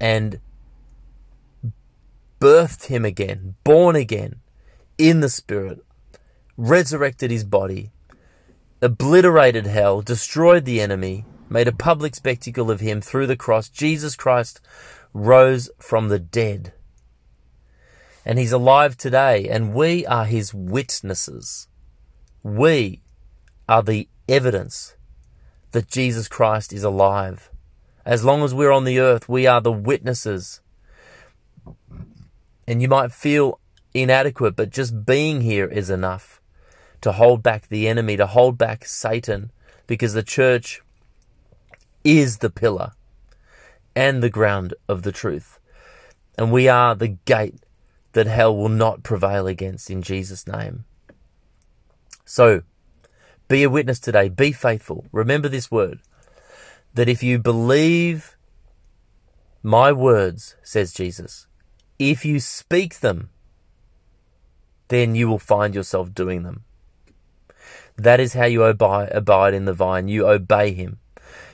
and 0.00 0.40
birthed 2.40 2.86
him 2.86 3.04
again, 3.04 3.56
born 3.64 3.96
again 3.96 4.36
in 4.98 5.20
the 5.20 5.28
Spirit, 5.28 5.84
resurrected 6.56 7.30
his 7.30 7.44
body, 7.44 7.90
obliterated 8.80 9.66
hell, 9.66 10.00
destroyed 10.02 10.64
the 10.64 10.80
enemy, 10.80 11.24
made 11.48 11.68
a 11.68 11.72
public 11.72 12.14
spectacle 12.14 12.70
of 12.70 12.80
him 12.80 13.00
through 13.00 13.26
the 13.26 13.36
cross. 13.36 13.68
Jesus 13.68 14.16
Christ 14.16 14.60
rose 15.12 15.70
from 15.78 16.08
the 16.08 16.18
dead. 16.18 16.72
And 18.24 18.38
he's 18.38 18.52
alive 18.52 18.96
today, 18.96 19.48
and 19.48 19.72
we 19.72 20.04
are 20.06 20.24
his 20.24 20.52
witnesses. 20.52 21.68
We 22.42 23.02
are 23.68 23.82
the 23.82 24.08
evidence 24.28 24.96
that 25.70 25.88
Jesus 25.88 26.26
Christ 26.26 26.72
is 26.72 26.82
alive. 26.82 27.50
As 28.04 28.24
long 28.24 28.42
as 28.42 28.54
we're 28.54 28.72
on 28.72 28.84
the 28.84 28.98
earth, 28.98 29.28
we 29.28 29.46
are 29.46 29.60
the 29.60 29.72
witnesses. 29.72 30.60
And 32.66 32.82
you 32.82 32.88
might 32.88 33.12
feel 33.12 33.60
inadequate, 33.94 34.56
but 34.56 34.70
just 34.70 35.06
being 35.06 35.40
here 35.40 35.66
is 35.66 35.90
enough 35.90 36.40
to 37.00 37.12
hold 37.12 37.42
back 37.42 37.68
the 37.68 37.88
enemy, 37.88 38.16
to 38.16 38.26
hold 38.26 38.58
back 38.58 38.84
Satan, 38.84 39.50
because 39.86 40.14
the 40.14 40.22
church 40.22 40.82
is 42.04 42.38
the 42.38 42.50
pillar 42.50 42.92
and 43.94 44.22
the 44.22 44.30
ground 44.30 44.74
of 44.88 45.02
the 45.02 45.12
truth. 45.12 45.58
And 46.36 46.52
we 46.52 46.68
are 46.68 46.94
the 46.94 47.16
gate 47.24 47.60
that 48.12 48.26
hell 48.26 48.56
will 48.56 48.68
not 48.68 49.02
prevail 49.02 49.46
against 49.46 49.90
in 49.90 50.02
Jesus' 50.02 50.46
name. 50.46 50.84
So, 52.24 52.62
be 53.48 53.62
a 53.62 53.70
witness 53.70 54.00
today. 54.00 54.28
Be 54.28 54.52
faithful. 54.52 55.06
Remember 55.12 55.48
this 55.48 55.70
word 55.70 56.00
that 56.94 57.08
if 57.08 57.22
you 57.22 57.38
believe 57.38 58.36
my 59.62 59.92
words, 59.92 60.56
says 60.62 60.92
Jesus, 60.92 61.45
if 61.98 62.24
you 62.24 62.40
speak 62.40 63.00
them, 63.00 63.30
then 64.88 65.14
you 65.14 65.28
will 65.28 65.38
find 65.38 65.74
yourself 65.74 66.14
doing 66.14 66.42
them. 66.42 66.64
That 67.96 68.20
is 68.20 68.34
how 68.34 68.44
you 68.44 68.62
abide, 68.64 69.54
in 69.54 69.64
the 69.64 69.72
vine. 69.72 70.08
You 70.08 70.28
obey 70.28 70.72
him. 70.72 70.98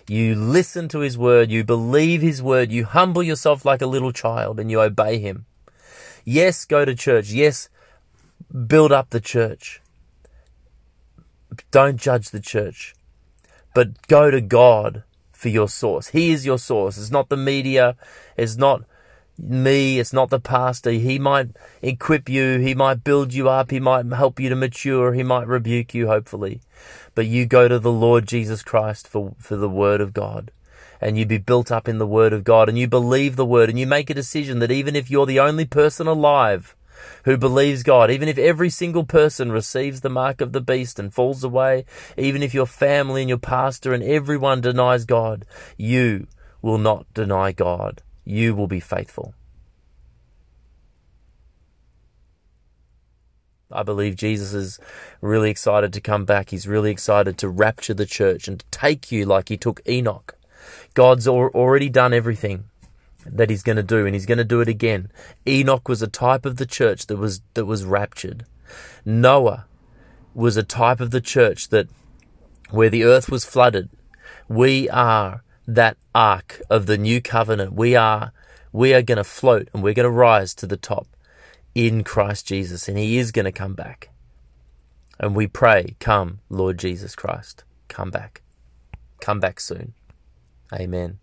You 0.09 0.35
listen 0.35 0.89
to 0.89 0.99
his 0.99 1.17
word. 1.17 1.51
You 1.51 1.63
believe 1.65 2.21
his 2.21 2.43
word. 2.43 2.73
You 2.73 2.85
humble 2.85 3.23
yourself 3.23 3.65
like 3.65 3.81
a 3.81 3.87
little 3.87 4.13
child 4.13 4.59
and 4.59 4.71
you 4.71 4.81
obey 4.81 5.19
him. 5.19 5.47
Yes, 6.25 6.65
go 6.65 6.85
to 6.85 6.95
church. 6.95 7.31
Yes, 7.31 7.69
build 8.67 8.93
up 8.93 9.11
the 9.11 9.21
church. 9.21 9.81
Don't 11.71 11.99
judge 11.99 12.31
the 12.31 12.41
church, 12.41 12.95
but 13.75 14.07
go 14.09 14.31
to 14.31 14.41
God 14.41 15.05
for 15.33 15.49
your 15.49 15.69
source. 15.69 16.09
He 16.09 16.31
is 16.31 16.47
your 16.47 16.59
source. 16.59 16.97
It's 16.97 17.11
not 17.11 17.29
the 17.29 17.37
media. 17.37 17.97
It's 18.37 18.57
not 18.57 18.85
me. 19.43 19.99
It's 19.99 20.13
not 20.13 20.31
the 20.31 20.41
pastor. 20.41 20.93
He 20.93 21.19
might 21.19 21.51
equip 21.83 22.29
you. 22.29 22.59
He 22.59 22.75
might 22.75 23.05
build 23.05 23.35
you 23.35 23.49
up. 23.49 23.71
He 23.71 23.81
might 23.81 24.07
help 24.07 24.39
you 24.39 24.49
to 24.49 24.57
mature. 24.57 25.13
He 25.13 25.23
might 25.23 25.47
rebuke 25.47 25.95
you, 25.95 26.07
hopefully. 26.07 26.61
But 27.15 27.27
you 27.27 27.47
go 27.47 27.69
to 27.69 27.79
the 27.79 27.93
Lord 27.93 28.27
Jesus 28.27 28.63
Christ 28.63 29.09
for, 29.09 29.35
for 29.39 29.57
the 29.57 29.69
word 29.69 30.01
of 30.01 30.15
God. 30.15 30.51
And 31.01 31.19
you 31.19 31.27
be 31.27 31.39
built 31.39 31.73
up 31.73 31.89
in 31.89 31.99
the 31.99 32.07
word 32.07 32.33
of 32.33 32.45
God 32.45 32.69
and 32.69 32.79
you 32.79 32.87
believe 32.87 33.35
the 33.35 33.45
word 33.45 33.69
and 33.69 33.79
you 33.79 33.87
make 33.89 34.09
a 34.09 34.15
decision 34.15 34.61
that 34.61 34.71
even 34.71 34.95
if 34.95 35.11
you're 35.11 35.27
the 35.27 35.41
only 35.41 35.65
person 35.65 36.07
alive 36.07 36.77
who 37.25 37.37
believes 37.37 37.83
God, 37.83 38.11
even 38.11 38.29
if 38.29 38.39
every 38.39 38.71
single 38.71 39.05
person 39.05 39.51
receives 39.51 40.01
the 40.01 40.09
mark 40.09 40.41
of 40.41 40.53
the 40.53 40.61
beast 40.61 41.01
and 41.01 41.13
falls 41.13 41.43
away, 41.43 41.85
even 42.17 42.43
if 42.43 42.55
your 42.55 42.67
family 42.67 43.23
and 43.23 43.29
your 43.29 43.39
pastor 43.39 43.93
and 43.93 44.03
everyone 44.05 44.61
denies 44.61 45.05
God, 45.05 45.45
you 45.77 46.29
will 46.61 46.79
not 46.79 47.13
deny 47.15 47.51
God. 47.51 48.03
You 48.25 48.55
will 48.55 48.69
be 48.69 48.81
faithful. 48.81 49.35
I 53.71 53.83
believe 53.83 54.17
Jesus 54.17 54.53
is 54.53 54.79
really 55.21 55.51
excited 55.51 55.93
to 55.95 56.01
come 56.01 56.25
back. 56.25 56.51
He's 56.51 56.69
really 56.69 56.91
excited 56.91 57.39
to 57.39 57.49
rapture 57.49 57.95
the 57.95 58.07
church 58.07 58.47
and 58.47 58.61
to 58.61 58.67
take 58.71 59.11
you 59.11 59.25
like 59.25 59.49
he 59.49 59.57
took 59.57 59.81
Enoch. 59.89 60.37
God's 60.95 61.27
already 61.27 61.89
done 61.89 62.13
everything 62.13 62.65
that 63.25 63.51
he's 63.51 63.63
going 63.63 63.77
to 63.77 63.83
do 63.83 64.05
and 64.05 64.15
he's 64.15 64.27
going 64.27 64.39
to 64.39 64.45
do 64.45 64.61
it 64.61 64.69
again. 64.69 65.11
Enoch 65.47 65.89
was 65.89 66.03
a 66.03 66.09
type 66.09 66.45
of 66.45 66.57
the 66.57 66.67
church 66.67 67.07
that 67.07 67.17
was 67.17 67.41
that 67.55 67.65
was 67.65 67.85
raptured. 67.85 68.45
Noah 69.05 69.67
was 70.35 70.57
a 70.57 70.63
type 70.63 71.01
of 71.01 71.11
the 71.11 71.21
church 71.21 71.69
that 71.69 71.89
where 72.71 72.91
the 72.91 73.05
earth 73.05 73.29
was 73.29 73.45
flooded. 73.45 73.89
We 74.49 74.89
are 74.91 75.43
that 75.67 75.97
ark 76.15 76.61
of 76.71 76.87
the 76.87 76.99
new 76.99 77.21
covenant. 77.21 77.73
We 77.75 77.95
are 77.95 78.33
we 78.73 78.95
are 78.95 79.03
going 79.03 79.19
to 79.19 79.25
float 79.25 79.69
and 79.73 79.83
we're 79.83 79.95
going 79.95 80.05
to 80.05 80.11
rise 80.11 80.55
to 80.55 80.67
the 80.67 80.77
top 80.77 81.07
in 81.75 82.05
Christ 82.05 82.47
Jesus 82.47 82.89
and 82.89 82.99
he 82.99 83.19
is 83.19 83.33
going 83.33 83.45
to 83.45 83.53
come 83.53 83.75
back. 83.75 84.11
And 85.21 85.37
we 85.37 85.47
pray, 85.47 85.97
come 86.01 86.41
Lord 86.49 86.79
Jesus 86.79 87.15
Christ, 87.15 87.65
come 87.89 88.11
back. 88.11 88.43
Come 89.21 89.39
back 89.39 89.61
soon. 89.61 89.95
Amen. 90.73 91.19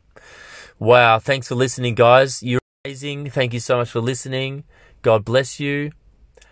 Wow. 0.79 1.19
Thanks 1.19 1.49
for 1.49 1.55
listening, 1.55 1.95
guys. 1.95 2.41
You're 2.41 2.61
amazing. 2.85 3.29
Thank 3.29 3.53
you 3.53 3.59
so 3.59 3.77
much 3.77 3.89
for 3.89 3.99
listening. 3.99 4.63
God 5.01 5.25
bless 5.25 5.59
you. 5.59 5.91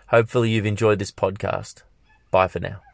Hopefully, 0.08 0.50
you've 0.50 0.66
enjoyed 0.66 0.98
this 0.98 1.12
podcast. 1.12 1.82
Bye 2.30 2.48
for 2.48 2.60
now. 2.60 2.87